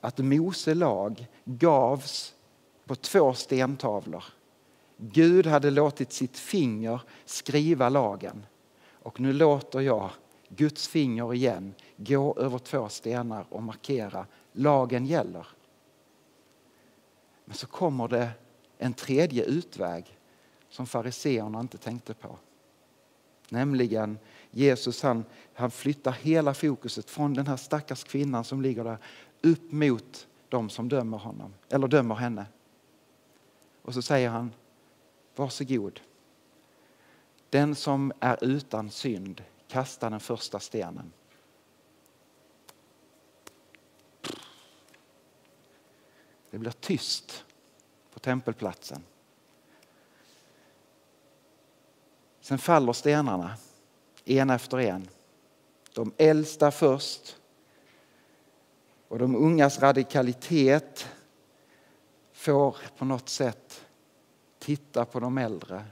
att 0.00 0.18
Mose 0.18 0.74
lag 0.74 1.26
gavs 1.44 2.34
på 2.86 2.94
två 2.94 3.34
stentavlor. 3.34 4.24
Gud 4.96 5.46
hade 5.46 5.70
låtit 5.70 6.12
sitt 6.12 6.38
finger 6.38 7.00
skriva 7.24 7.88
lagen 7.88 8.46
och 8.92 9.20
nu 9.20 9.32
låter 9.32 9.80
jag 9.80 10.10
Guds 10.48 10.88
finger 10.88 11.34
igen 11.34 11.74
gå 11.96 12.34
över 12.38 12.58
två 12.58 12.88
stenar 12.88 13.46
och 13.48 13.62
markera 13.62 14.26
lagen 14.52 15.06
gäller. 15.06 15.46
Men 17.44 17.56
så 17.56 17.66
kommer 17.66 18.08
det 18.08 18.30
en 18.78 18.94
tredje 18.94 19.44
utväg 19.44 20.18
som 20.68 20.86
fariseerna 20.86 21.60
inte 21.60 21.78
tänkte 21.78 22.14
på. 22.14 22.38
Nämligen 23.48 24.18
Jesus 24.50 25.02
han, 25.02 25.24
han 25.54 25.70
flyttar 25.70 26.12
hela 26.12 26.54
fokuset 26.54 27.10
från 27.10 27.34
den 27.34 27.46
här 27.46 27.56
stackars 27.56 28.04
kvinnan 28.04 28.44
som 28.44 28.62
ligger 28.62 28.84
där 28.84 28.98
upp 29.42 29.72
mot 29.72 30.26
de 30.48 30.70
som 30.70 30.88
dömer 30.88 31.18
honom, 31.18 31.54
eller 31.68 31.88
dömer 31.88 32.14
henne. 32.14 32.46
Och 33.82 33.94
så 33.94 34.02
säger 34.02 34.28
han, 34.28 34.52
varsågod. 35.38 36.00
Den 37.50 37.74
som 37.74 38.12
är 38.20 38.44
utan 38.44 38.90
synd, 38.90 39.44
kasta 39.68 40.10
den 40.10 40.20
första 40.20 40.60
stenen. 40.60 41.12
Det 46.50 46.58
blir 46.58 46.70
tyst 46.70 47.44
på 48.12 48.18
tempelplatsen. 48.18 49.02
Sen 52.40 52.58
faller 52.58 52.92
stenarna, 52.92 53.56
en 54.24 54.50
efter 54.50 54.78
en. 54.78 55.08
De 55.92 56.12
äldsta 56.16 56.70
först. 56.70 57.36
Och 59.08 59.18
de 59.18 59.36
ungas 59.36 59.80
radikalitet 59.80 61.08
får 62.32 62.76
på 62.96 63.04
något 63.04 63.28
sätt 63.28 63.85
titta 64.66 65.04
på 65.04 65.20
de 65.20 65.38
äldre 65.38 65.84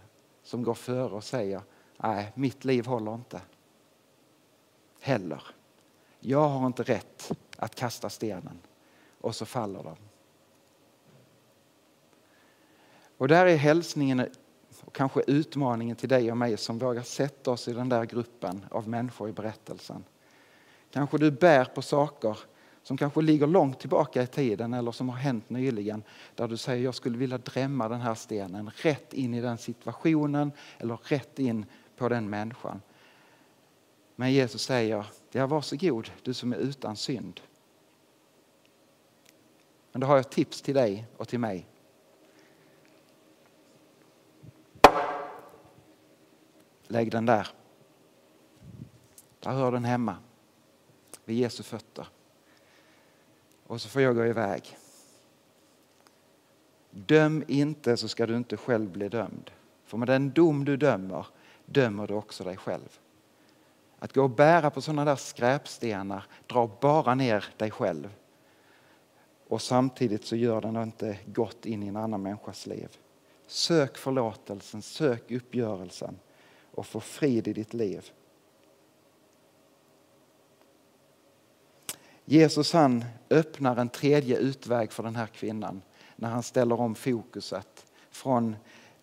som 0.42 0.62
går 0.62 0.74
före 0.74 1.14
och 1.14 1.24
säger 1.24 1.62
nej, 1.96 2.32
mitt 2.34 2.64
liv 2.64 2.86
håller 2.86 3.14
inte. 3.14 3.40
Heller. 5.00 5.42
Jag 6.20 6.48
har 6.48 6.66
inte 6.66 6.82
rätt 6.82 7.32
att 7.56 7.74
kasta 7.74 8.10
stenen. 8.10 8.58
Och 9.20 9.34
så 9.34 9.46
faller 9.46 9.82
de. 9.82 9.96
Och 13.18 13.28
där 13.28 13.46
är 13.46 13.56
hälsningen 13.56 14.28
och 14.84 14.94
kanske 14.94 15.22
utmaningen 15.26 15.96
till 15.96 16.08
dig 16.08 16.30
och 16.30 16.36
mig 16.36 16.56
som 16.56 16.78
vågar 16.78 17.02
sätta 17.02 17.50
oss 17.50 17.68
i 17.68 17.72
den 17.72 17.88
där 17.88 18.04
gruppen 18.04 18.66
av 18.70 18.88
människor 18.88 19.28
i 19.28 19.32
berättelsen. 19.32 20.04
Kanske 20.90 21.18
du 21.18 21.30
bär 21.30 21.64
på 21.64 21.82
saker 21.82 22.38
som 22.84 22.96
kanske 22.96 23.22
ligger 23.22 23.46
långt 23.46 23.80
tillbaka 23.80 24.22
i 24.22 24.26
tiden 24.26 24.74
eller 24.74 24.92
som 24.92 25.08
har 25.08 25.16
hänt 25.16 25.50
nyligen 25.50 26.02
där 26.34 26.48
du 26.48 26.56
säger 26.56 26.84
jag 26.84 26.94
skulle 26.94 27.18
vilja 27.18 27.38
drämma 27.38 27.88
den 27.88 28.00
här 28.00 28.14
stenen 28.14 28.70
rätt 28.76 29.12
in 29.12 29.34
i 29.34 29.40
den 29.40 29.58
situationen 29.58 30.52
eller 30.78 30.96
rätt 30.96 31.38
in 31.38 31.66
på 31.96 32.08
den 32.08 32.30
människan. 32.30 32.82
Men 34.16 34.32
Jesus 34.32 34.62
säger, 34.62 35.06
ja 35.30 35.46
varsågod 35.46 36.10
du 36.22 36.34
som 36.34 36.52
är 36.52 36.56
utan 36.56 36.96
synd. 36.96 37.40
Men 39.92 40.00
då 40.00 40.06
har 40.06 40.14
jag 40.14 40.20
ett 40.20 40.30
tips 40.30 40.62
till 40.62 40.74
dig 40.74 41.06
och 41.16 41.28
till 41.28 41.40
mig. 41.40 41.66
Lägg 46.86 47.10
den 47.10 47.26
där. 47.26 47.48
Där 49.40 49.50
hör 49.50 49.72
den 49.72 49.84
hemma. 49.84 50.16
Vid 51.24 51.36
Jesu 51.38 51.62
fötter. 51.62 52.06
Och 53.66 53.80
så 53.80 53.88
får 53.88 54.02
jag 54.02 54.16
gå 54.16 54.26
iväg. 54.26 54.76
Döm 56.90 57.44
inte 57.48 57.96
så 57.96 58.08
ska 58.08 58.26
du 58.26 58.36
inte 58.36 58.56
själv 58.56 58.90
bli 58.90 59.08
dömd. 59.08 59.50
För 59.84 59.98
med 59.98 60.08
den 60.08 60.30
dom 60.30 60.64
du 60.64 60.76
dömer, 60.76 61.26
dömer 61.66 62.06
du 62.06 62.14
också 62.14 62.44
dig 62.44 62.56
själv. 62.56 62.98
Att 63.98 64.12
gå 64.12 64.22
och 64.22 64.30
bära 64.30 64.70
på 64.70 64.80
sådana 64.80 65.04
där 65.04 65.16
skräpstenar 65.16 66.26
drar 66.46 66.70
bara 66.80 67.14
ner 67.14 67.44
dig 67.56 67.70
själv. 67.70 68.14
Och 69.48 69.62
samtidigt 69.62 70.24
så 70.24 70.36
gör 70.36 70.60
den 70.60 70.76
inte 70.76 71.18
gott 71.26 71.66
in 71.66 71.82
i 71.82 71.88
en 71.88 71.96
annan 71.96 72.22
människas 72.22 72.66
liv. 72.66 72.88
Sök 73.46 73.96
förlåtelsen, 73.96 74.82
sök 74.82 75.30
uppgörelsen 75.30 76.18
och 76.70 76.86
få 76.86 77.00
frid 77.00 77.48
i 77.48 77.52
ditt 77.52 77.74
liv. 77.74 78.10
Jesus 82.24 82.72
han 82.72 83.04
öppnar 83.30 83.76
en 83.76 83.88
tredje 83.88 84.36
utväg 84.36 84.92
för 84.92 85.02
den 85.02 85.16
här 85.16 85.26
kvinnan 85.26 85.82
när 86.16 86.28
han 86.30 86.42
ställer 86.42 86.80
om 86.80 86.94
fokuset 86.94 87.86
från 88.10 88.56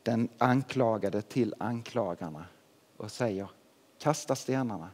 den 0.03 0.29
anklagade 0.38 1.21
till 1.21 1.55
anklagarna 1.57 2.45
och 2.97 3.12
säger 3.12 3.49
kasta 3.99 4.36
stenarna. 4.36 4.89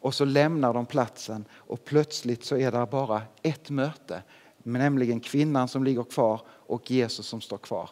Och 0.00 0.14
så 0.14 0.24
lämnar 0.24 0.74
de 0.74 0.86
platsen 0.86 1.44
och 1.52 1.84
plötsligt 1.84 2.44
så 2.44 2.56
är 2.56 2.72
det 2.72 2.86
bara 2.86 3.22
ett 3.42 3.70
möte, 3.70 4.22
nämligen 4.58 5.20
kvinnan 5.20 5.68
som 5.68 5.84
ligger 5.84 6.04
kvar 6.04 6.40
och 6.48 6.90
Jesus 6.90 7.26
som 7.26 7.40
står 7.40 7.58
kvar. 7.58 7.90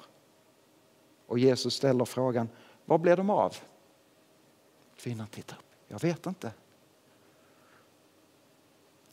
Och 1.27 1.39
Jesus 1.39 1.75
ställer 1.75 2.05
frågan, 2.05 2.49
var 2.85 2.99
blev 2.99 3.17
de 3.17 3.31
av? 3.31 3.57
Kvinnan 4.97 5.27
tittar 5.27 5.57
upp. 5.57 5.63
Jag 5.89 6.03
vet 6.03 6.27
inte. 6.27 6.53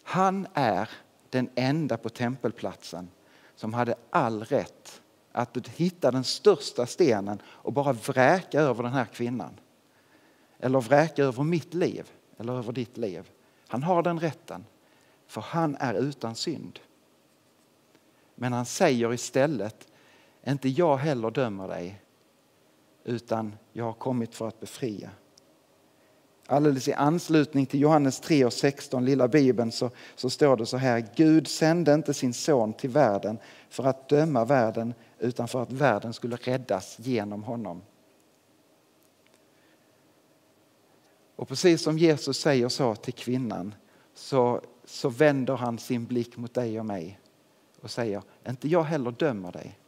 Han 0.04 0.48
är 0.54 0.89
den 1.30 1.50
enda 1.56 1.98
på 1.98 2.10
tempelplatsen 2.10 3.10
som 3.56 3.74
hade 3.74 3.96
all 4.10 4.44
rätt 4.44 5.02
att 5.32 5.68
hitta 5.68 6.12
den 6.12 6.24
största 6.24 6.86
stenen 6.86 7.42
och 7.46 7.74
bara 7.74 7.94
vräka 7.94 8.62
över 8.62 8.84
den 8.84 8.94
här 8.94 9.06
kvinnan. 9.06 9.60
Eller 10.60 10.82
vräka 10.82 11.24
över 11.24 11.44
mitt 11.44 11.74
liv 11.74 12.12
eller 12.38 12.54
över 12.54 12.74
ditt 12.74 12.98
liv. 12.98 13.32
Han 13.68 13.84
har 13.84 14.04
den 14.04 14.20
rätten, 14.20 14.66
för 15.28 15.42
han 15.42 15.76
är 15.80 15.94
utan 15.94 16.36
synd. 16.36 16.80
Men 18.36 18.54
han 18.54 18.66
säger 18.66 19.13
istället, 19.13 19.88
inte 20.44 20.70
jag 20.70 20.98
heller 20.98 21.32
dömer 21.32 21.68
dig, 21.68 22.02
utan 23.04 23.56
jag 23.72 23.86
har 23.86 23.94
kommit 23.94 24.36
för 24.36 24.48
att 24.48 24.60
befria. 24.60 25.10
Alldeles 26.54 26.88
i 26.88 26.94
anslutning 26.94 27.66
till 27.66 27.80
Johannes 27.80 28.20
3 28.20 28.46
och 28.46 28.54
16, 28.54 29.06
lilla 29.06 29.28
bibeln, 29.28 29.72
så, 29.72 29.89
så 30.16 30.30
står 30.30 30.58
det 30.58 30.66
så 30.66 30.78
här. 30.78 31.08
Gud 31.16 31.48
sände 31.48 31.94
inte 31.94 32.13
sin 32.13 32.34
son 32.34 32.74
till 32.74 32.89
världen 32.89 33.38
för 33.70 33.84
att 33.84 34.10
döma 34.10 34.46
världen 34.46 34.94
utan 35.20 35.48
för 35.48 35.63
att 35.63 35.72
världen 35.72 36.13
skulle 36.13 36.36
räddas 36.36 37.00
genom 37.00 37.44
honom. 37.44 37.82
Och 41.36 41.48
precis 41.48 41.82
som 41.82 41.98
Jesus 41.98 42.38
säger 42.39 42.70
så 42.70 42.96
till 42.96 43.13
kvinnan 43.13 43.76
så, 44.13 44.62
så 44.86 45.10
vänder 45.10 45.56
han 45.56 45.80
sin 45.80 46.06
blick 46.06 46.38
mot 46.38 46.54
dig 46.54 46.80
och 46.80 46.86
mig 46.86 47.20
och 47.82 47.92
säger, 47.92 48.22
inte 48.48 48.68
jag 48.68 48.84
heller 48.84 49.12
dömer 49.12 49.52
dig. 49.52 49.80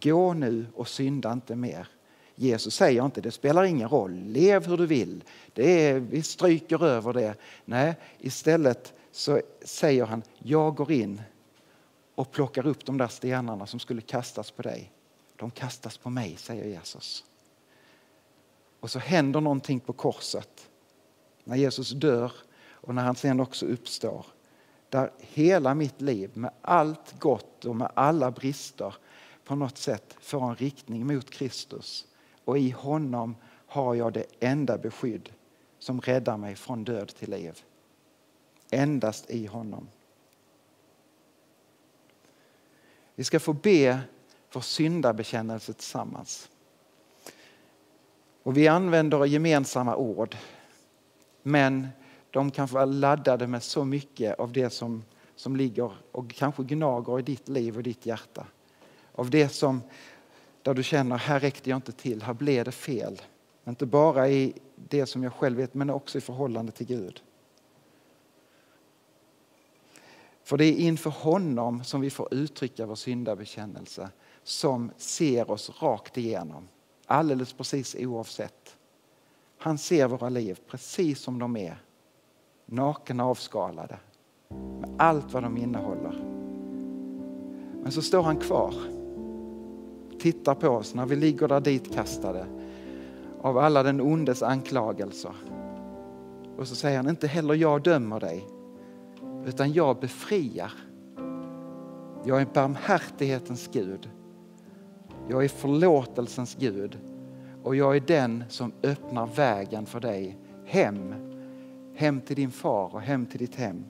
Gå 0.00 0.32
nu 0.34 0.66
och 0.74 0.88
synda 0.88 1.32
inte 1.32 1.56
mer. 1.56 1.88
Jesus 2.34 2.74
säger 2.74 3.04
inte 3.04 3.20
det 3.20 3.30
spelar 3.30 3.64
ingen 3.64 3.88
roll, 3.88 4.14
lev 4.14 4.66
hur 4.66 4.76
du 4.76 4.86
vill. 4.86 5.24
Det 5.52 5.88
är, 5.88 6.00
vi 6.00 6.22
stryker 6.22 6.84
över 6.84 7.12
det. 7.12 7.34
Nej, 7.64 7.94
istället 8.18 8.92
så 9.12 9.40
säger 9.64 10.06
han, 10.06 10.22
jag 10.38 10.74
går 10.74 10.92
in 10.92 11.22
och 12.14 12.30
plockar 12.30 12.66
upp 12.66 12.84
de 12.84 12.98
där 12.98 13.08
stenarna 13.08 13.66
som 13.66 13.80
skulle 13.80 14.00
kastas 14.00 14.50
på 14.50 14.62
dig. 14.62 14.92
De 15.36 15.50
kastas 15.50 15.98
på 15.98 16.10
mig, 16.10 16.36
säger 16.36 16.64
Jesus. 16.64 17.24
Och 18.80 18.90
så 18.90 18.98
händer 18.98 19.40
någonting 19.40 19.80
på 19.80 19.92
korset 19.92 20.68
när 21.44 21.56
Jesus 21.56 21.90
dör 21.90 22.32
och 22.70 22.94
när 22.94 23.02
han 23.02 23.16
sen 23.16 23.40
också 23.40 23.66
uppstår. 23.66 24.26
Där 24.88 25.12
hela 25.18 25.74
mitt 25.74 26.00
liv 26.00 26.30
med 26.34 26.50
allt 26.62 27.18
gott 27.18 27.64
och 27.64 27.76
med 27.76 27.90
alla 27.94 28.30
brister 28.30 28.94
på 29.44 29.54
något 29.54 29.78
sätt 29.78 30.16
får 30.20 30.48
en 30.50 30.56
riktning 30.56 31.06
mot 31.06 31.30
Kristus. 31.30 32.06
Och 32.44 32.58
i 32.58 32.70
honom 32.70 33.36
har 33.66 33.94
jag 33.94 34.12
det 34.12 34.26
enda 34.40 34.78
beskydd 34.78 35.32
som 35.78 36.00
räddar 36.00 36.36
mig 36.36 36.54
från 36.54 36.84
död 36.84 37.08
till 37.08 37.30
liv. 37.30 37.62
Endast 38.70 39.30
i 39.30 39.46
honom. 39.46 39.88
Vi 43.14 43.24
ska 43.24 43.40
få 43.40 43.52
be 43.52 44.00
vår 44.52 44.60
syndabekännelse 44.60 45.72
tillsammans. 45.72 46.48
Och 48.42 48.56
vi 48.56 48.68
använder 48.68 49.24
gemensamma 49.24 49.96
ord. 49.96 50.36
Men 51.42 51.88
de 52.30 52.50
kan 52.50 52.66
vara 52.66 52.84
laddade 52.84 53.46
med 53.46 53.62
så 53.62 53.84
mycket 53.84 54.38
av 54.38 54.52
det 54.52 54.70
som, 54.70 55.04
som 55.36 55.56
ligger 55.56 55.92
och 56.12 56.30
kanske 56.30 56.62
gnager 56.62 57.18
i 57.18 57.22
ditt 57.22 57.48
liv 57.48 57.76
och 57.76 57.82
ditt 57.82 58.06
hjärta. 58.06 58.46
Av 59.14 59.30
det 59.30 59.48
som, 59.48 59.80
där 60.62 60.74
du 60.74 60.82
känner, 60.82 61.16
här 61.16 61.40
räckte 61.40 61.70
jag 61.70 61.76
inte 61.76 61.92
till, 61.92 62.22
här 62.22 62.34
blev 62.34 62.64
det 62.64 62.72
fel. 62.72 63.22
Inte 63.68 63.86
bara 63.86 64.28
i 64.28 64.52
det 64.76 65.06
som 65.06 65.22
jag 65.22 65.32
själv 65.32 65.56
vet, 65.56 65.74
men 65.74 65.90
också 65.90 66.18
i 66.18 66.20
förhållande 66.20 66.72
till 66.72 66.86
Gud. 66.86 67.22
För 70.44 70.56
det 70.56 70.64
är 70.64 70.76
inför 70.76 71.10
honom 71.10 71.84
som 71.84 72.00
vi 72.00 72.10
får 72.10 72.34
uttrycka 72.34 72.86
vår 72.86 72.94
syndabekännelse 72.94 74.10
som 74.42 74.90
ser 74.96 75.50
oss 75.50 75.82
rakt 75.82 76.18
igenom, 76.18 76.68
alldeles 77.06 77.52
precis 77.52 77.96
oavsett. 77.98 78.76
Han 79.58 79.78
ser 79.78 80.08
våra 80.08 80.28
liv 80.28 80.58
precis 80.66 81.20
som 81.20 81.38
de 81.38 81.56
är, 81.56 81.82
nakna 82.66 83.24
avskalade, 83.26 83.98
med 84.80 84.94
allt 84.98 85.32
vad 85.32 85.42
de 85.42 85.56
innehåller. 85.56 86.22
Men 87.82 87.92
så 87.92 88.02
står 88.02 88.22
han 88.22 88.36
kvar, 88.36 88.74
tittar 90.22 90.54
på 90.54 90.68
oss 90.68 90.94
när 90.94 91.06
vi 91.06 91.16
ligger 91.16 91.48
där 91.48 91.60
ditkastade 91.60 92.46
av 93.40 93.58
alla 93.58 93.82
den 93.82 94.00
ondes 94.00 94.42
anklagelser. 94.42 95.34
Och 96.58 96.68
så 96.68 96.74
säger 96.74 96.96
han, 96.96 97.08
inte 97.08 97.26
heller 97.26 97.54
jag 97.54 97.82
dömer 97.82 98.20
dig, 98.20 98.46
utan 99.46 99.72
jag 99.72 100.00
befriar. 100.00 100.72
Jag 102.24 102.40
är 102.40 102.46
barmhärtighetens 102.54 103.70
Gud. 103.72 104.10
Jag 105.28 105.44
är 105.44 105.48
förlåtelsens 105.48 106.56
Gud 106.60 106.98
och 107.62 107.76
jag 107.76 107.96
är 107.96 108.00
den 108.00 108.44
som 108.48 108.72
öppnar 108.82 109.26
vägen 109.26 109.86
för 109.86 110.00
dig 110.00 110.38
hem. 110.64 111.14
Hem 111.94 112.20
till 112.20 112.36
din 112.36 112.50
far 112.50 112.94
och 112.94 113.00
hem 113.00 113.26
till 113.26 113.38
ditt 113.38 113.54
hem. 113.54 113.84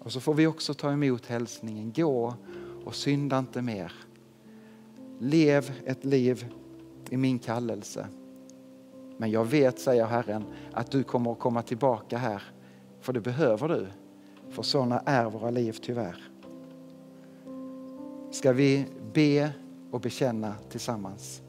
Och 0.00 0.12
så 0.12 0.20
får 0.20 0.34
vi 0.34 0.46
också 0.46 0.74
ta 0.74 0.92
emot 0.92 1.26
hälsningen, 1.26 1.92
gå 1.96 2.34
och 2.84 2.94
synda 2.94 3.38
inte 3.38 3.62
mer. 3.62 3.92
Lev 5.18 5.72
ett 5.84 6.04
liv 6.04 6.46
i 7.10 7.16
min 7.16 7.38
kallelse. 7.38 8.06
Men 9.16 9.30
jag 9.30 9.44
vet, 9.44 9.78
säger 9.78 10.06
Herren, 10.06 10.44
att 10.72 10.90
du 10.90 11.02
kommer 11.02 11.32
att 11.32 11.38
komma 11.38 11.62
tillbaka 11.62 12.18
här. 12.18 12.42
För 13.00 13.12
det 13.12 13.20
behöver 13.20 13.68
du. 13.68 13.86
För 14.50 14.62
sådana 14.62 15.00
är 15.00 15.30
våra 15.30 15.50
liv 15.50 15.76
tyvärr. 15.82 16.16
Ska 18.30 18.52
vi 18.52 18.86
be 19.12 19.50
och 19.90 20.00
bekänna 20.00 20.54
tillsammans? 20.70 21.42